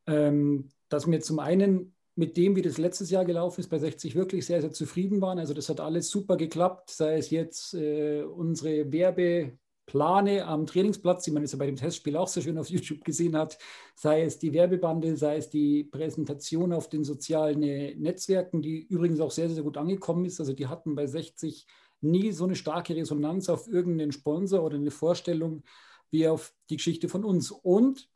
ähm, 0.05 0.69
dass 0.89 1.09
wir 1.09 1.21
zum 1.21 1.39
einen 1.39 1.93
mit 2.15 2.35
dem, 2.35 2.55
wie 2.55 2.61
das 2.61 2.77
letztes 2.77 3.09
Jahr 3.09 3.23
gelaufen 3.23 3.61
ist, 3.61 3.69
bei 3.69 3.79
60 3.79 4.13
wirklich 4.15 4.45
sehr, 4.45 4.61
sehr 4.61 4.71
zufrieden 4.71 5.21
waren. 5.21 5.39
Also 5.39 5.53
das 5.53 5.69
hat 5.69 5.79
alles 5.79 6.09
super 6.09 6.35
geklappt, 6.35 6.89
sei 6.89 7.17
es 7.17 7.29
jetzt 7.29 7.73
äh, 7.73 8.23
unsere 8.23 8.91
Werbeplane 8.91 10.45
am 10.45 10.65
Trainingsplatz, 10.65 11.23
die 11.23 11.31
man 11.31 11.43
jetzt 11.43 11.57
bei 11.57 11.65
dem 11.65 11.77
Testspiel 11.77 12.17
auch 12.17 12.27
sehr 12.27 12.43
schön 12.43 12.57
auf 12.57 12.69
YouTube 12.69 13.05
gesehen 13.05 13.37
hat, 13.37 13.57
sei 13.95 14.23
es 14.23 14.37
die 14.37 14.51
Werbebande, 14.51 15.15
sei 15.15 15.37
es 15.37 15.49
die 15.49 15.85
Präsentation 15.85 16.73
auf 16.73 16.89
den 16.89 17.05
sozialen 17.05 17.63
äh, 17.63 17.95
Netzwerken, 17.95 18.61
die 18.61 18.81
übrigens 18.81 19.21
auch 19.21 19.31
sehr, 19.31 19.49
sehr 19.49 19.63
gut 19.63 19.77
angekommen 19.77 20.25
ist. 20.25 20.41
Also 20.41 20.51
die 20.51 20.67
hatten 20.67 20.95
bei 20.95 21.07
60 21.07 21.65
nie 22.01 22.31
so 22.33 22.43
eine 22.43 22.55
starke 22.55 22.95
Resonanz 22.95 23.47
auf 23.47 23.67
irgendeinen 23.67 24.11
Sponsor 24.11 24.63
oder 24.63 24.75
eine 24.75 24.91
Vorstellung 24.91 25.63
wie 26.11 26.27
auf 26.27 26.53
die 26.69 26.77
Geschichte 26.77 27.07
von 27.07 27.23
uns. 27.23 27.51
Und 27.51 28.09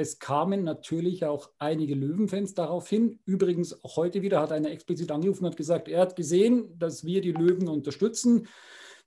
es 0.00 0.18
kamen 0.18 0.64
natürlich 0.64 1.26
auch 1.26 1.50
einige 1.58 1.94
Löwenfans 1.94 2.54
darauf 2.54 2.88
hin. 2.88 3.20
Übrigens, 3.26 3.84
auch 3.84 3.96
heute 3.96 4.22
wieder 4.22 4.40
hat 4.40 4.50
einer 4.50 4.70
explizit 4.70 5.10
angerufen 5.12 5.44
und 5.44 5.50
hat 5.50 5.56
gesagt, 5.58 5.88
er 5.88 6.00
hat 6.00 6.16
gesehen, 6.16 6.78
dass 6.78 7.04
wir 7.04 7.20
die 7.20 7.32
Löwen 7.32 7.68
unterstützen. 7.68 8.48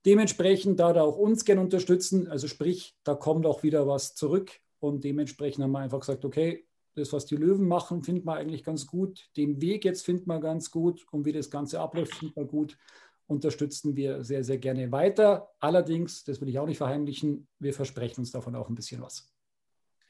Dementsprechend 0.06 0.80
da 0.80 0.92
er 0.92 1.04
auch 1.04 1.18
uns 1.18 1.46
gerne 1.46 1.62
unterstützen. 1.62 2.28
Also 2.28 2.48
sprich, 2.48 2.96
da 3.04 3.16
kommt 3.16 3.46
auch 3.46 3.64
wieder 3.64 3.88
was 3.88 4.14
zurück. 4.14 4.52
Und 4.80 5.04
dementsprechend 5.04 5.64
haben 5.64 5.72
wir 5.72 5.80
einfach 5.80 6.02
gesagt, 6.02 6.26
okay, 6.26 6.68
das, 6.96 7.12
was 7.12 7.26
die 7.26 7.38
Löwen 7.38 7.68
machen, 7.68 8.04
findet 8.04 8.26
man 8.26 8.38
eigentlich 8.38 8.64
ganz 8.64 8.86
gut. 8.86 9.30
Den 9.36 9.62
Weg 9.62 9.86
jetzt 9.86 10.06
findet 10.06 10.28
man 10.28 10.42
ganz 10.42 10.70
gut. 10.70 11.08
Und 11.12 11.26
wie 11.26 11.32
das 11.32 11.50
Ganze 11.50 11.80
abläuft, 11.80 12.14
findet 12.14 12.36
man 12.36 12.48
gut. 12.48 12.78
Unterstützen 13.26 13.96
wir 13.96 14.24
sehr, 14.24 14.44
sehr 14.44 14.60
gerne 14.60 14.92
weiter. 14.92 15.50
Allerdings, 15.60 16.24
das 16.24 16.40
will 16.40 16.50
ich 16.50 16.60
auch 16.60 16.68
nicht 16.68 16.78
verheimlichen, 16.78 17.48
wir 17.58 17.74
versprechen 17.74 18.22
uns 18.22 18.32
davon 18.32 18.56
auch 18.56 18.70
ein 18.70 18.76
bisschen 18.76 19.02
was. 19.02 19.33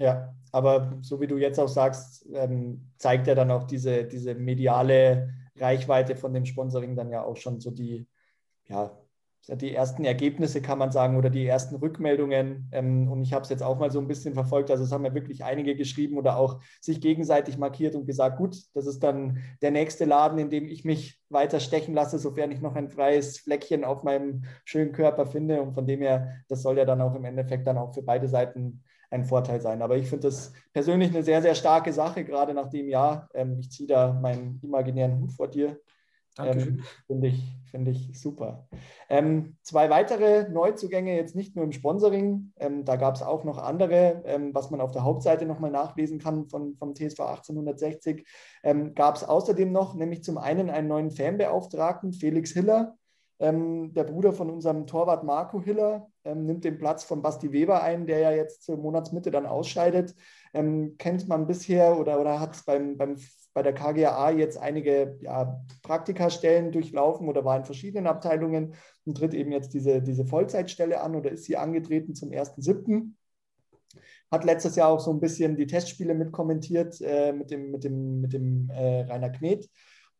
Ja, 0.03 0.35
aber 0.51 0.97
so 0.99 1.21
wie 1.21 1.27
du 1.27 1.37
jetzt 1.37 1.57
auch 1.59 1.69
sagst, 1.69 2.27
ähm, 2.33 2.91
zeigt 2.97 3.25
ja 3.25 3.35
dann 3.35 3.51
auch 3.51 3.63
diese, 3.63 4.03
diese 4.03 4.35
mediale 4.35 5.33
Reichweite 5.55 6.17
von 6.17 6.33
dem 6.33 6.45
Sponsoring 6.45 6.97
dann 6.97 7.09
ja 7.09 7.23
auch 7.23 7.37
schon 7.37 7.61
so 7.61 7.71
die, 7.71 8.05
ja, 8.65 8.91
die 9.47 9.73
ersten 9.73 10.03
Ergebnisse, 10.03 10.61
kann 10.61 10.77
man 10.77 10.91
sagen, 10.91 11.15
oder 11.15 11.29
die 11.29 11.45
ersten 11.45 11.77
Rückmeldungen. 11.77 12.67
Ähm, 12.73 13.09
und 13.09 13.21
ich 13.21 13.31
habe 13.31 13.43
es 13.43 13.49
jetzt 13.49 13.63
auch 13.63 13.79
mal 13.79 13.91
so 13.91 13.99
ein 13.99 14.09
bisschen 14.09 14.33
verfolgt. 14.33 14.71
Also 14.71 14.83
es 14.83 14.91
haben 14.91 15.05
ja 15.05 15.13
wirklich 15.13 15.45
einige 15.45 15.73
geschrieben 15.77 16.17
oder 16.17 16.35
auch 16.35 16.59
sich 16.81 16.99
gegenseitig 16.99 17.57
markiert 17.57 17.95
und 17.95 18.05
gesagt, 18.05 18.37
gut, 18.37 18.57
das 18.73 18.87
ist 18.87 19.01
dann 19.03 19.37
der 19.61 19.71
nächste 19.71 20.03
Laden, 20.03 20.37
in 20.37 20.49
dem 20.49 20.67
ich 20.67 20.83
mich 20.83 21.17
weiter 21.29 21.61
stechen 21.61 21.93
lasse, 21.93 22.19
sofern 22.19 22.51
ich 22.51 22.59
noch 22.59 22.75
ein 22.75 22.89
freies 22.89 23.39
Fleckchen 23.39 23.85
auf 23.85 24.03
meinem 24.03 24.43
schönen 24.65 24.91
Körper 24.91 25.25
finde. 25.25 25.61
Und 25.61 25.73
von 25.75 25.87
dem 25.87 26.01
her, 26.01 26.41
das 26.49 26.61
soll 26.61 26.77
ja 26.77 26.83
dann 26.83 26.99
auch 26.99 27.15
im 27.15 27.23
Endeffekt 27.23 27.65
dann 27.67 27.77
auch 27.77 27.93
für 27.93 28.03
beide 28.03 28.27
Seiten 28.27 28.83
ein 29.13 29.23
Vorteil 29.23 29.61
sein. 29.61 29.81
Aber 29.81 29.95
ich 29.95 30.07
finde 30.07 30.27
das 30.27 30.51
persönlich 30.73 31.09
eine 31.09 31.23
sehr, 31.23 31.41
sehr 31.41 31.55
starke 31.55 31.93
Sache, 31.93 32.25
gerade 32.25 32.53
nach 32.53 32.69
dem 32.69 32.89
Jahr. 32.89 33.29
Ähm, 33.33 33.57
ich 33.59 33.71
ziehe 33.71 33.87
da 33.87 34.13
meinen 34.13 34.59
imaginären 34.63 35.19
Hut 35.21 35.31
vor 35.31 35.47
dir. 35.47 35.79
Ähm, 36.39 36.83
Finde 37.05 37.27
ich, 37.27 37.43
find 37.69 37.87
ich 37.87 38.19
super. 38.19 38.67
Ähm, 39.07 39.55
zwei 39.61 39.91
weitere 39.91 40.49
Neuzugänge, 40.49 41.15
jetzt 41.15 41.35
nicht 41.35 41.55
nur 41.55 41.63
im 41.63 41.71
Sponsoring, 41.71 42.53
ähm, 42.57 42.85
da 42.85 42.95
gab 42.95 43.13
es 43.13 43.21
auch 43.21 43.43
noch 43.43 43.59
andere, 43.59 44.23
ähm, 44.25 44.49
was 44.51 44.71
man 44.71 44.81
auf 44.81 44.91
der 44.91 45.03
Hauptseite 45.03 45.45
nochmal 45.45 45.69
nachlesen 45.69 46.17
kann 46.17 46.47
von, 46.47 46.75
vom 46.75 46.95
TSV 46.95 47.19
1860. 47.19 48.25
Ähm, 48.63 48.95
gab 48.95 49.15
es 49.15 49.23
außerdem 49.23 49.71
noch, 49.71 49.93
nämlich 49.93 50.23
zum 50.23 50.39
einen 50.39 50.71
einen 50.71 50.87
neuen 50.87 51.11
Fanbeauftragten, 51.11 52.13
Felix 52.13 52.51
Hiller, 52.51 52.95
ähm, 53.37 53.93
der 53.93 54.05
Bruder 54.05 54.33
von 54.33 54.49
unserem 54.49 54.87
Torwart 54.87 55.23
Marco 55.23 55.61
Hiller 55.61 56.09
ähm, 56.25 56.45
nimmt 56.45 56.63
den 56.63 56.77
Platz 56.77 57.03
von 57.03 57.21
Basti 57.21 57.51
Weber 57.51 57.83
ein, 57.83 58.05
der 58.05 58.19
ja 58.19 58.31
jetzt 58.31 58.63
zur 58.63 58.77
Monatsmitte 58.77 59.31
dann 59.31 59.45
ausscheidet. 59.45 60.15
Ähm, 60.53 60.95
kennt 60.97 61.27
man 61.27 61.47
bisher 61.47 61.97
oder, 61.99 62.19
oder 62.19 62.39
hat 62.39 62.63
beim, 62.65 62.97
beim, 62.97 63.17
bei 63.53 63.61
der 63.61 63.73
KGAA 63.73 64.31
jetzt 64.31 64.57
einige 64.57 65.17
ja, 65.21 65.63
Praktikastellen 65.81 66.71
durchlaufen 66.71 67.27
oder 67.27 67.45
war 67.45 67.57
in 67.57 67.65
verschiedenen 67.65 68.07
Abteilungen 68.07 68.73
und 69.05 69.17
tritt 69.17 69.33
eben 69.33 69.51
jetzt 69.51 69.73
diese, 69.73 70.01
diese 70.01 70.25
Vollzeitstelle 70.25 71.01
an 71.01 71.15
oder 71.15 71.31
ist 71.31 71.45
sie 71.45 71.57
angetreten 71.57 72.15
zum 72.15 72.29
1.7. 72.29 73.13
Hat 74.31 74.45
letztes 74.45 74.75
Jahr 74.75 74.89
auch 74.89 74.99
so 74.99 75.11
ein 75.11 75.19
bisschen 75.19 75.55
die 75.55 75.67
Testspiele 75.67 76.15
mitkommentiert 76.15 76.99
äh, 77.01 77.33
mit 77.33 77.51
dem, 77.51 77.69
mit 77.69 77.83
dem, 77.83 78.21
mit 78.21 78.33
dem 78.33 78.69
äh, 78.71 79.01
Rainer 79.01 79.29
Knet. 79.29 79.69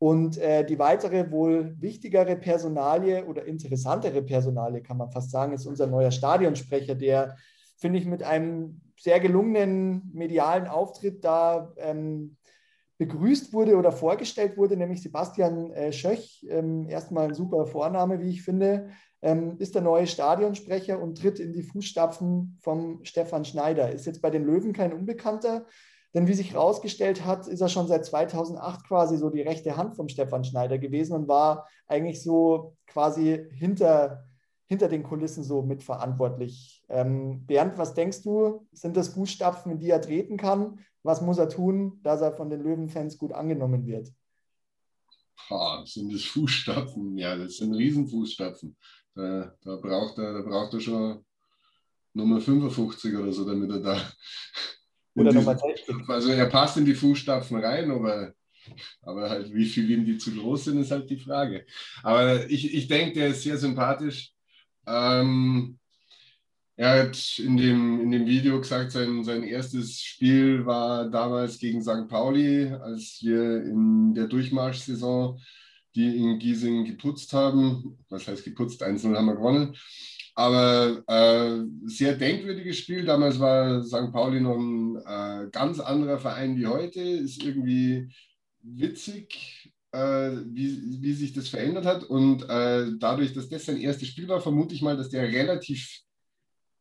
Und 0.03 0.37
äh, 0.37 0.65
die 0.65 0.79
weitere, 0.79 1.31
wohl 1.31 1.77
wichtigere 1.79 2.35
Personalie 2.35 3.23
oder 3.23 3.45
interessantere 3.45 4.21
Personalie, 4.21 4.81
kann 4.81 4.97
man 4.97 5.09
fast 5.09 5.31
sagen, 5.31 5.53
ist 5.53 5.65
unser 5.65 5.87
neuer 5.87 6.11
Stadionsprecher, 6.11 6.93
der, 6.93 7.37
finde 7.77 7.99
ich, 7.99 8.05
mit 8.05 8.21
einem 8.21 8.81
sehr 8.99 9.21
gelungenen 9.21 10.11
medialen 10.13 10.67
Auftritt 10.67 11.23
da 11.23 11.71
ähm, 11.77 12.35
begrüßt 12.97 13.53
wurde 13.53 13.77
oder 13.77 13.93
vorgestellt 13.93 14.57
wurde, 14.57 14.75
nämlich 14.75 15.01
Sebastian 15.01 15.71
äh, 15.71 15.93
Schöch. 15.93 16.45
Ähm, 16.49 16.89
erstmal 16.89 17.29
ein 17.29 17.33
super 17.33 17.65
Vorname, 17.65 18.19
wie 18.19 18.29
ich 18.29 18.43
finde. 18.43 18.89
ähm, 19.21 19.55
ist 19.57 19.73
der 19.73 19.81
neue 19.81 20.05
Stadionsprecher 20.05 21.01
und 21.01 21.17
tritt 21.17 21.39
in 21.39 21.53
die 21.53 21.63
Fußstapfen 21.63 22.57
vom 22.59 22.99
Stefan 23.05 23.45
Schneider. 23.45 23.89
Ist 23.89 24.05
jetzt 24.05 24.21
bei 24.21 24.29
den 24.29 24.43
Löwen 24.43 24.73
kein 24.73 24.91
Unbekannter, 24.91 25.65
denn 26.13 26.27
wie 26.27 26.33
sich 26.33 26.53
herausgestellt 26.53 27.25
hat, 27.25 27.47
ist 27.47 27.61
er 27.61 27.69
schon 27.69 27.87
seit 27.87 28.05
2008 28.05 28.85
quasi 28.87 29.17
so 29.17 29.29
die 29.29 29.41
rechte 29.41 29.77
Hand 29.77 29.95
vom 29.95 30.09
Stefan 30.09 30.43
Schneider 30.43 30.77
gewesen 30.77 31.13
und 31.13 31.27
war 31.27 31.67
eigentlich 31.87 32.21
so 32.21 32.75
quasi 32.85 33.47
hinter, 33.51 34.25
hinter 34.67 34.89
den 34.89 35.03
Kulissen 35.03 35.43
so 35.43 35.63
mitverantwortlich. 35.63 36.83
Ähm, 36.89 37.45
Bernd, 37.45 37.77
was 37.77 37.95
denkst 37.95 38.21
du? 38.21 38.67
Sind 38.71 38.95
das 38.95 39.09
Fußstapfen, 39.09 39.71
in 39.71 39.79
die 39.79 39.89
er 39.89 40.01
treten 40.01 40.37
kann? 40.37 40.79
Was 41.01 41.21
muss 41.21 41.39
er 41.39 41.49
tun, 41.49 41.99
dass 42.03 42.21
er 42.21 42.31
von 42.31 42.49
den 42.49 42.61
Löwenfans 42.61 43.17
gut 43.17 43.33
angenommen 43.33 43.85
wird? 43.85 44.13
Boah, 45.49 45.83
sind 45.85 46.13
das 46.13 46.23
Fußstapfen? 46.23 47.17
Ja, 47.17 47.35
das 47.35 47.57
sind 47.57 47.73
Riesenfußstapfen. 47.73 48.77
Da, 49.15 49.53
da, 49.61 49.75
braucht, 49.77 50.17
er, 50.19 50.33
da 50.33 50.41
braucht 50.41 50.73
er 50.73 50.79
schon 50.79 51.25
Nummer 52.13 52.39
55 52.39 53.15
oder 53.15 53.33
so, 53.33 53.45
damit 53.45 53.71
er 53.71 53.79
da 53.79 54.11
oder 55.15 55.31
60. 55.31 56.09
Also 56.09 56.31
er 56.31 56.45
passt 56.47 56.77
in 56.77 56.85
die 56.85 56.95
Fußstapfen 56.95 57.57
rein, 57.57 57.91
aber, 57.91 58.33
aber 59.01 59.29
halt, 59.29 59.53
wie 59.53 59.65
viel 59.65 59.89
ihm 59.89 60.05
die 60.05 60.17
zu 60.17 60.35
groß 60.35 60.65
sind, 60.65 60.79
ist 60.79 60.91
halt 60.91 61.09
die 61.09 61.19
Frage. 61.19 61.65
Aber 62.01 62.49
ich, 62.49 62.73
ich 62.73 62.87
denke, 62.87 63.13
der 63.13 63.29
ist 63.29 63.43
sehr 63.43 63.57
sympathisch. 63.57 64.31
Ähm, 64.87 65.77
er 66.75 67.03
hat 67.03 67.39
in 67.39 67.55
dem, 67.55 68.01
in 68.01 68.11
dem 68.11 68.25
Video 68.25 68.59
gesagt, 68.59 68.91
sein, 68.91 69.23
sein 69.23 69.43
erstes 69.43 70.01
Spiel 70.01 70.65
war 70.65 71.09
damals 71.09 71.59
gegen 71.59 71.83
St. 71.83 72.07
Pauli, 72.09 72.67
als 72.67 73.19
wir 73.21 73.63
in 73.63 74.13
der 74.15 74.27
Durchmarschsaison 74.27 75.39
die 75.95 76.17
in 76.17 76.39
Giesing 76.39 76.85
geputzt 76.85 77.33
haben. 77.33 77.99
Was 78.09 78.27
heißt 78.27 78.43
geputzt? 78.43 78.83
1-0 78.83 79.15
haben 79.15 79.25
wir 79.25 79.35
gewonnen. 79.35 79.75
Aber 80.35 81.03
äh, 81.07 81.63
sehr 81.85 82.15
denkwürdiges 82.15 82.77
Spiel. 82.77 83.05
Damals 83.05 83.39
war 83.39 83.83
St. 83.83 84.11
Pauli 84.11 84.41
noch 84.41 84.57
ein 84.57 84.97
äh, 84.97 85.49
ganz 85.51 85.79
anderer 85.79 86.17
Verein 86.17 86.57
wie 86.57 86.67
heute. 86.67 87.01
Ist 87.01 87.43
irgendwie 87.43 88.11
witzig, 88.61 89.71
äh, 89.91 90.31
wie, 90.45 91.01
wie 91.01 91.13
sich 91.13 91.33
das 91.33 91.49
verändert 91.49 91.85
hat. 91.85 92.03
Und 92.03 92.49
äh, 92.49 92.87
dadurch, 92.97 93.33
dass 93.33 93.49
das 93.49 93.65
sein 93.65 93.79
erstes 93.79 94.07
Spiel 94.07 94.27
war, 94.27 94.41
vermute 94.41 94.73
ich 94.73 94.81
mal, 94.81 94.97
dass 94.97 95.09
der 95.09 95.27
relativ 95.31 96.01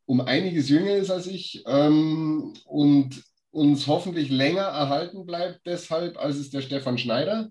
um 0.07 0.21
einiges 0.21 0.69
jünger 0.69 0.97
ist 0.97 1.11
als 1.11 1.27
ich 1.27 1.62
ähm, 1.67 2.55
und 2.65 3.23
uns 3.51 3.87
hoffentlich 3.87 4.31
länger 4.31 4.62
erhalten 4.62 5.27
bleibt, 5.27 5.61
deshalb, 5.67 6.19
als 6.19 6.37
es 6.37 6.51
der 6.51 6.62
Stefan 6.62 6.99
Schneider 6.99 7.51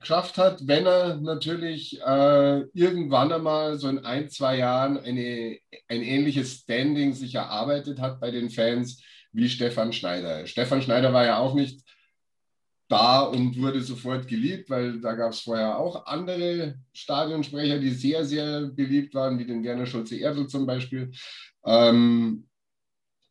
geschafft 0.00 0.38
hat, 0.38 0.66
wenn 0.66 0.86
er 0.86 1.16
natürlich 1.16 2.00
äh, 2.00 2.60
irgendwann 2.72 3.32
einmal 3.32 3.78
so 3.78 3.88
in 3.88 4.04
ein, 4.04 4.28
zwei 4.30 4.58
Jahren 4.58 4.98
eine, 4.98 5.58
ein 5.88 6.02
ähnliches 6.02 6.60
Standing 6.60 7.14
sich 7.14 7.34
erarbeitet 7.34 8.00
hat 8.00 8.20
bei 8.20 8.30
den 8.30 8.50
Fans 8.50 9.02
wie 9.32 9.48
Stefan 9.48 9.92
Schneider. 9.92 10.46
Stefan 10.46 10.82
Schneider 10.82 11.12
war 11.12 11.24
ja 11.24 11.38
auch 11.38 11.54
nicht 11.54 11.82
da 12.88 13.20
und 13.20 13.60
wurde 13.60 13.82
sofort 13.82 14.26
geliebt, 14.26 14.70
weil 14.70 15.00
da 15.00 15.12
gab 15.12 15.32
es 15.32 15.40
vorher 15.40 15.78
auch 15.78 16.06
andere 16.06 16.76
Stadionsprecher, 16.92 17.78
die 17.78 17.90
sehr, 17.90 18.24
sehr 18.24 18.62
beliebt 18.62 19.14
waren, 19.14 19.38
wie 19.38 19.44
den 19.44 19.62
Werner 19.62 19.86
Schulze-Erdl 19.86 20.46
zum 20.46 20.66
Beispiel. 20.66 21.10
Ähm, 21.64 22.48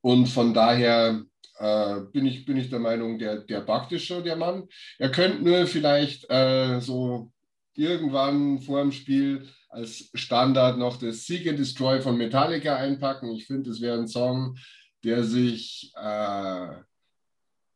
und 0.01 0.27
von 0.27 0.53
daher 0.53 1.23
äh, 1.59 2.01
bin, 2.11 2.25
ich, 2.25 2.45
bin 2.45 2.57
ich 2.57 2.69
der 2.69 2.79
Meinung, 2.79 3.17
der, 3.17 3.39
der 3.39 3.99
schon, 3.99 4.23
der 4.23 4.35
Mann. 4.35 4.67
Er 4.97 5.11
könnte 5.11 5.43
nur 5.43 5.67
vielleicht 5.67 6.29
äh, 6.29 6.79
so 6.79 7.31
irgendwann 7.75 8.59
vor 8.59 8.81
dem 8.81 8.91
Spiel 8.91 9.47
als 9.69 10.09
Standard 10.13 10.77
noch 10.77 10.97
das 10.97 11.25
Seek 11.25 11.47
and 11.47 11.59
Destroy 11.59 12.01
von 12.01 12.17
Metallica 12.17 12.75
einpacken. 12.75 13.31
Ich 13.31 13.45
finde, 13.45 13.69
das 13.69 13.81
wäre 13.81 13.97
ein 13.97 14.07
Song, 14.07 14.57
der 15.03 15.23
sich, 15.23 15.91
äh, 15.95 16.71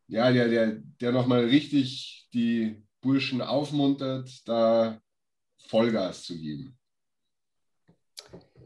ja, 0.07 0.31
der, 0.31 0.47
der, 0.47 0.81
der 0.99 1.11
nochmal 1.11 1.45
richtig 1.45 2.27
die 2.33 2.83
Burschen 3.01 3.41
aufmuntert, 3.41 4.29
da 4.47 4.99
Vollgas 5.67 6.23
zu 6.23 6.37
geben 6.37 6.77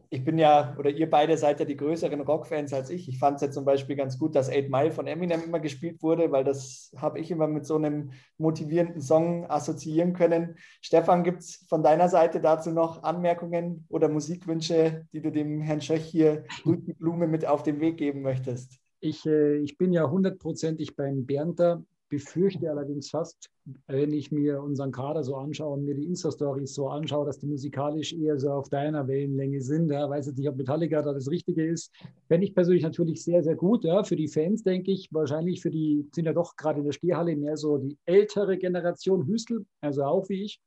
ich 0.09 0.23
bin 0.23 0.37
ja, 0.37 0.75
oder 0.77 0.89
ihr 0.89 1.09
beide 1.09 1.37
seid 1.37 1.59
ja 1.59 1.65
die 1.65 1.77
größeren 1.77 2.21
Rockfans 2.21 2.73
als 2.73 2.89
ich. 2.89 3.07
Ich 3.07 3.19
fand 3.19 3.35
es 3.35 3.41
ja 3.41 3.51
zum 3.51 3.65
Beispiel 3.65 3.95
ganz 3.95 4.17
gut, 4.19 4.35
dass 4.35 4.49
Eight 4.49 4.69
Mile 4.69 4.91
von 4.91 5.07
Eminem 5.07 5.43
immer 5.43 5.59
gespielt 5.59 6.01
wurde, 6.01 6.31
weil 6.31 6.43
das 6.43 6.91
habe 6.97 7.19
ich 7.19 7.31
immer 7.31 7.47
mit 7.47 7.65
so 7.65 7.75
einem 7.75 8.11
motivierenden 8.37 9.01
Song 9.01 9.49
assoziieren 9.49 10.13
können. 10.13 10.55
Stefan, 10.81 11.23
gibt 11.23 11.39
es 11.39 11.65
von 11.67 11.83
deiner 11.83 12.09
Seite 12.09 12.41
dazu 12.41 12.71
noch 12.71 13.03
Anmerkungen 13.03 13.85
oder 13.89 14.09
Musikwünsche, 14.09 15.07
die 15.13 15.21
du 15.21 15.31
dem 15.31 15.61
Herrn 15.61 15.81
Schöch 15.81 16.05
hier 16.05 16.43
die 16.65 16.93
Blume 16.93 17.27
mit 17.27 17.45
auf 17.45 17.63
den 17.63 17.79
Weg 17.79 17.97
geben 17.97 18.21
möchtest? 18.21 18.79
Ich, 18.99 19.25
äh, 19.25 19.57
ich 19.57 19.77
bin 19.77 19.93
ja 19.93 20.09
hundertprozentig 20.09 20.95
beim 20.95 21.25
Bernter 21.25 21.83
befürchte 22.15 22.69
allerdings 22.69 23.09
fast, 23.09 23.49
wenn 23.87 24.13
ich 24.13 24.31
mir 24.31 24.61
unseren 24.61 24.93
Kader 24.93 25.21
so 25.21 25.35
anschaue 25.35 25.73
und 25.73 25.83
mir 25.83 25.95
die 25.95 26.05
Insta-Stories 26.05 26.73
so 26.73 26.87
anschaue, 26.87 27.25
dass 27.25 27.39
die 27.39 27.47
musikalisch 27.47 28.13
eher 28.13 28.39
so 28.39 28.51
auf 28.51 28.69
deiner 28.69 29.05
Wellenlänge 29.05 29.59
sind. 29.59 29.91
Ja, 29.91 30.09
weiß 30.09 30.27
jetzt 30.27 30.37
nicht, 30.37 30.47
ob 30.47 30.55
Metallica 30.55 31.01
da 31.01 31.11
das 31.11 31.29
Richtige 31.29 31.65
ist. 31.65 31.91
Fände 32.29 32.47
ich 32.47 32.55
persönlich 32.55 32.83
natürlich 32.83 33.21
sehr, 33.21 33.43
sehr 33.43 33.55
gut. 33.55 33.83
Ja. 33.83 34.03
Für 34.05 34.15
die 34.15 34.29
Fans 34.29 34.63
denke 34.63 34.91
ich, 34.91 35.09
wahrscheinlich 35.11 35.61
für 35.61 35.71
die, 35.71 36.07
sind 36.13 36.25
ja 36.25 36.31
doch 36.31 36.55
gerade 36.55 36.79
in 36.79 36.85
der 36.85 36.93
Stehhalle 36.93 37.35
mehr 37.35 37.57
so 37.57 37.77
die 37.77 37.97
ältere 38.05 38.57
Generation 38.57 39.27
Hüstel, 39.27 39.65
also 39.81 40.03
auch 40.03 40.29
wie 40.29 40.43
ich. 40.43 40.61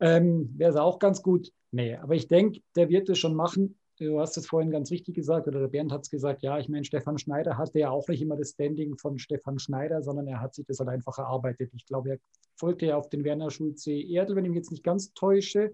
Ähm, 0.00 0.52
Wäre 0.58 0.70
es 0.70 0.76
auch 0.76 0.98
ganz 0.98 1.22
gut. 1.22 1.50
Nee, 1.70 1.96
aber 1.96 2.14
ich 2.14 2.28
denke, 2.28 2.60
der 2.76 2.90
wird 2.90 3.08
es 3.08 3.18
schon 3.18 3.34
machen 3.34 3.77
du 3.98 4.20
hast 4.20 4.36
es 4.36 4.46
vorhin 4.46 4.70
ganz 4.70 4.90
richtig 4.90 5.14
gesagt, 5.14 5.48
oder 5.48 5.60
der 5.60 5.68
Bernd 5.68 5.92
hat 5.92 6.02
es 6.02 6.10
gesagt, 6.10 6.42
ja, 6.42 6.58
ich 6.58 6.68
meine, 6.68 6.84
Stefan 6.84 7.18
Schneider 7.18 7.58
hatte 7.58 7.78
ja 7.78 7.90
auch 7.90 8.08
nicht 8.08 8.22
immer 8.22 8.36
das 8.36 8.50
Standing 8.50 8.96
von 8.96 9.18
Stefan 9.18 9.58
Schneider, 9.58 10.02
sondern 10.02 10.26
er 10.26 10.40
hat 10.40 10.54
sich 10.54 10.66
das 10.66 10.78
halt 10.78 10.88
einfach 10.88 11.18
erarbeitet. 11.18 11.70
Ich 11.74 11.86
glaube, 11.86 12.10
er 12.10 12.18
folgte 12.56 12.86
ja 12.86 12.96
auf 12.96 13.08
den 13.08 13.24
Werner 13.24 13.50
Schulze 13.50 13.92
Erdl, 13.92 14.36
wenn 14.36 14.44
ich 14.44 14.50
mich 14.50 14.58
jetzt 14.58 14.70
nicht 14.70 14.84
ganz 14.84 15.12
täusche. 15.14 15.72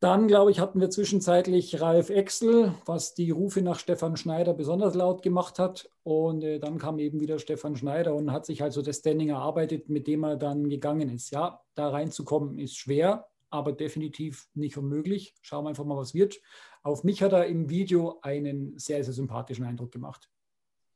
Dann, 0.00 0.28
glaube 0.28 0.50
ich, 0.50 0.60
hatten 0.60 0.80
wir 0.80 0.88
zwischenzeitlich 0.88 1.82
Ralf 1.82 2.08
Exel, 2.08 2.74
was 2.86 3.12
die 3.12 3.30
Rufe 3.30 3.60
nach 3.60 3.78
Stefan 3.78 4.16
Schneider 4.16 4.54
besonders 4.54 4.94
laut 4.94 5.22
gemacht 5.22 5.58
hat. 5.58 5.90
Und 6.04 6.42
äh, 6.42 6.58
dann 6.58 6.78
kam 6.78 6.98
eben 6.98 7.20
wieder 7.20 7.38
Stefan 7.38 7.76
Schneider 7.76 8.14
und 8.14 8.32
hat 8.32 8.46
sich 8.46 8.62
also 8.62 8.80
das 8.80 8.96
Standing 9.00 9.28
erarbeitet, 9.28 9.90
mit 9.90 10.06
dem 10.06 10.24
er 10.24 10.36
dann 10.36 10.70
gegangen 10.70 11.10
ist. 11.10 11.30
Ja, 11.32 11.60
da 11.74 11.90
reinzukommen 11.90 12.58
ist 12.58 12.78
schwer, 12.78 13.26
aber 13.50 13.72
definitiv 13.72 14.48
nicht 14.54 14.76
unmöglich. 14.76 15.34
Schauen 15.42 15.64
wir 15.64 15.70
einfach 15.70 15.84
mal, 15.84 15.96
was 15.96 16.14
wird. 16.14 16.40
Auf 16.82 17.04
mich 17.04 17.22
hat 17.22 17.32
er 17.32 17.46
im 17.46 17.68
Video 17.68 18.18
einen 18.22 18.78
sehr, 18.78 19.02
sehr 19.04 19.12
sympathischen 19.12 19.64
Eindruck 19.64 19.92
gemacht. 19.92 20.30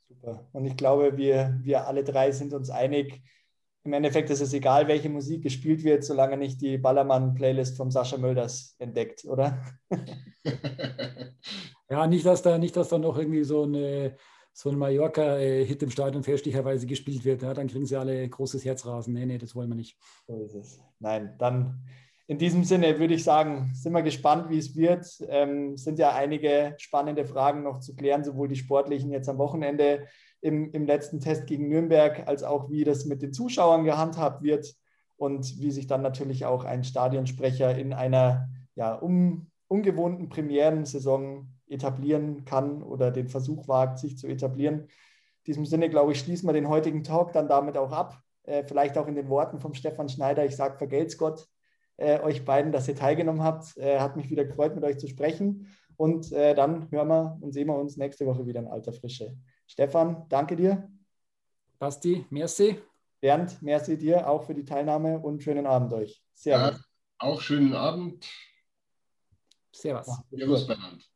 Super. 0.09 0.49
Und 0.53 0.65
ich 0.65 0.77
glaube, 0.77 1.17
wir, 1.17 1.59
wir 1.63 1.87
alle 1.87 2.05
drei 2.05 2.33
sind 2.33 2.55
uns 2.55 2.71
einig. 2.71 3.23
Im 3.83 3.93
Endeffekt 3.93 4.31
ist 4.31 4.41
es 4.41 4.55
egal, 4.55 4.89
welche 4.89 5.11
Musik 5.11 5.43
gespielt 5.43 5.85
wird, 5.85 6.05
solange 6.05 6.39
nicht 6.39 6.61
die 6.61 6.79
Ballermann-Playlist 6.79 7.77
vom 7.77 7.91
Sascha 7.91 8.17
Mölders 8.17 8.77
entdeckt, 8.79 9.27
oder? 9.27 9.63
ja, 11.91 12.07
nicht, 12.07 12.25
dass 12.25 12.41
da, 12.41 12.57
nicht, 12.57 12.77
dass 12.77 12.89
da 12.89 12.99
noch 12.99 13.19
irgendwie 13.19 13.45
so 13.45 13.65
eine 13.65 14.17
so 14.57 14.71
ein 14.71 14.79
Mallorca-Hit 14.79 15.83
im 15.83 15.91
Stadion 15.91 16.23
fälschlicherweise 16.23 16.87
gespielt 16.87 17.25
wird. 17.25 17.43
Ja, 17.43 17.53
dann 17.53 17.67
kriegen 17.67 17.87
sie 17.87 17.97
alle 17.97 18.27
großes 18.29 18.65
Herzrasen. 18.65 19.13
Nee, 19.13 19.27
nee, 19.27 19.37
das 19.37 19.57
wollen 19.57 19.69
wir 19.69 19.75
nicht. 19.75 19.99
So 20.29 20.45
ist 20.45 20.55
es. 20.55 20.81
Nein, 21.01 21.35
dann 21.39 21.83
in 22.27 22.39
diesem 22.39 22.65
Sinne 22.65 22.99
würde 22.99 23.15
ich 23.15 23.25
sagen, 23.25 23.71
sind 23.75 23.93
wir 23.93 24.03
gespannt, 24.03 24.49
wie 24.49 24.59
es 24.59 24.75
wird. 24.75 25.07
Ähm, 25.29 25.77
sind 25.77 25.99
ja 25.99 26.15
einige 26.15 26.75
spannende 26.79 27.27
Fragen 27.27 27.63
noch 27.63 27.81
zu 27.81 27.95
klären, 27.95 28.25
sowohl 28.25 28.49
die 28.49 28.57
sportlichen 28.57 29.11
jetzt 29.11 29.29
am 29.29 29.39
Wochenende 29.39 30.07
im, 30.41 30.71
im 30.73 30.87
letzten 30.87 31.21
Test 31.21 31.47
gegen 31.47 31.69
Nürnberg, 31.69 32.27
als 32.27 32.43
auch 32.43 32.71
wie 32.71 32.85
das 32.85 33.05
mit 33.05 33.21
den 33.21 33.35
Zuschauern 33.35 33.85
gehandhabt 33.85 34.43
wird 34.43 34.75
und 35.17 35.61
wie 35.61 35.71
sich 35.71 35.87
dann 35.87 36.01
natürlich 36.01 36.47
auch 36.47 36.65
ein 36.65 36.85
Stadionsprecher 36.85 37.77
in 37.77 37.93
einer 37.93 38.49
ja, 38.75 38.95
um, 38.95 39.51
ungewohnten 39.69 40.31
Premierensaison 40.31 41.51
etablieren 41.67 42.47
kann 42.47 42.83
oder 42.83 43.11
den 43.11 43.29
Versuch 43.29 43.69
wagt, 43.69 43.99
sich 43.99 44.17
zu 44.17 44.29
etablieren. 44.29 44.81
In 44.81 45.45
diesem 45.47 45.67
Sinne, 45.67 45.91
glaube 45.91 46.13
ich, 46.13 46.21
schließen 46.21 46.49
wir 46.49 46.55
den 46.55 46.69
heutigen 46.69 47.05
Talk 47.05 47.33
dann 47.33 47.49
damit 47.49 47.77
auch 47.77 47.93
ab. 47.93 48.19
Äh, 48.45 48.65
vielleicht 48.65 48.97
auch 48.97 49.09
in 49.09 49.15
den 49.15 49.29
Worten 49.29 49.61
von 49.61 49.75
Stefan 49.75 50.09
Schneider, 50.09 50.45
ich 50.47 50.57
sage, 50.57 50.79
vergelt's 50.79 51.19
Gott 51.19 51.47
äh, 51.97 52.21
euch 52.21 52.45
beiden, 52.45 52.73
dass 52.73 52.89
ihr 52.89 52.97
teilgenommen 52.97 53.43
habt. 53.43 53.77
Äh, 53.77 54.01
hat 54.01 54.17
mich 54.17 54.31
wieder 54.31 54.45
gefreut, 54.45 54.75
mit 54.75 54.85
euch 54.85 54.99
zu 54.99 55.09
sprechen. 55.09 55.69
Und 55.97 56.33
äh, 56.33 56.55
dann 56.55 56.91
hören 56.91 57.09
wir 57.09 57.39
und 57.41 57.53
sehen 57.53 57.69
wir 57.69 57.77
uns 57.77 57.97
nächste 57.97 58.27
Woche 58.27 58.47
wieder 58.47 58.61
in 58.61 58.67
alter 58.67 58.93
Frische. 58.93 59.37
Stefan, 59.67 60.27
danke 60.29 60.57
dir. 60.57 60.91
Basti, 61.79 62.27
merci. 62.31 62.81
Bernd, 63.21 63.63
merci 63.63 63.97
dir 63.97 64.29
auch 64.29 64.43
für 64.43 64.55
die 64.55 64.65
Teilnahme 64.65 65.19
und 65.19 65.43
schönen 65.43 65.67
Abend 65.67 65.93
euch. 65.93 66.23
Servus. 66.35 66.77
Ja, 66.77 66.85
auch 67.19 67.41
schönen 67.41 67.73
Abend. 67.75 68.27
Servus. 69.73 70.21
Servus, 70.31 70.67
Bernd. 70.67 71.14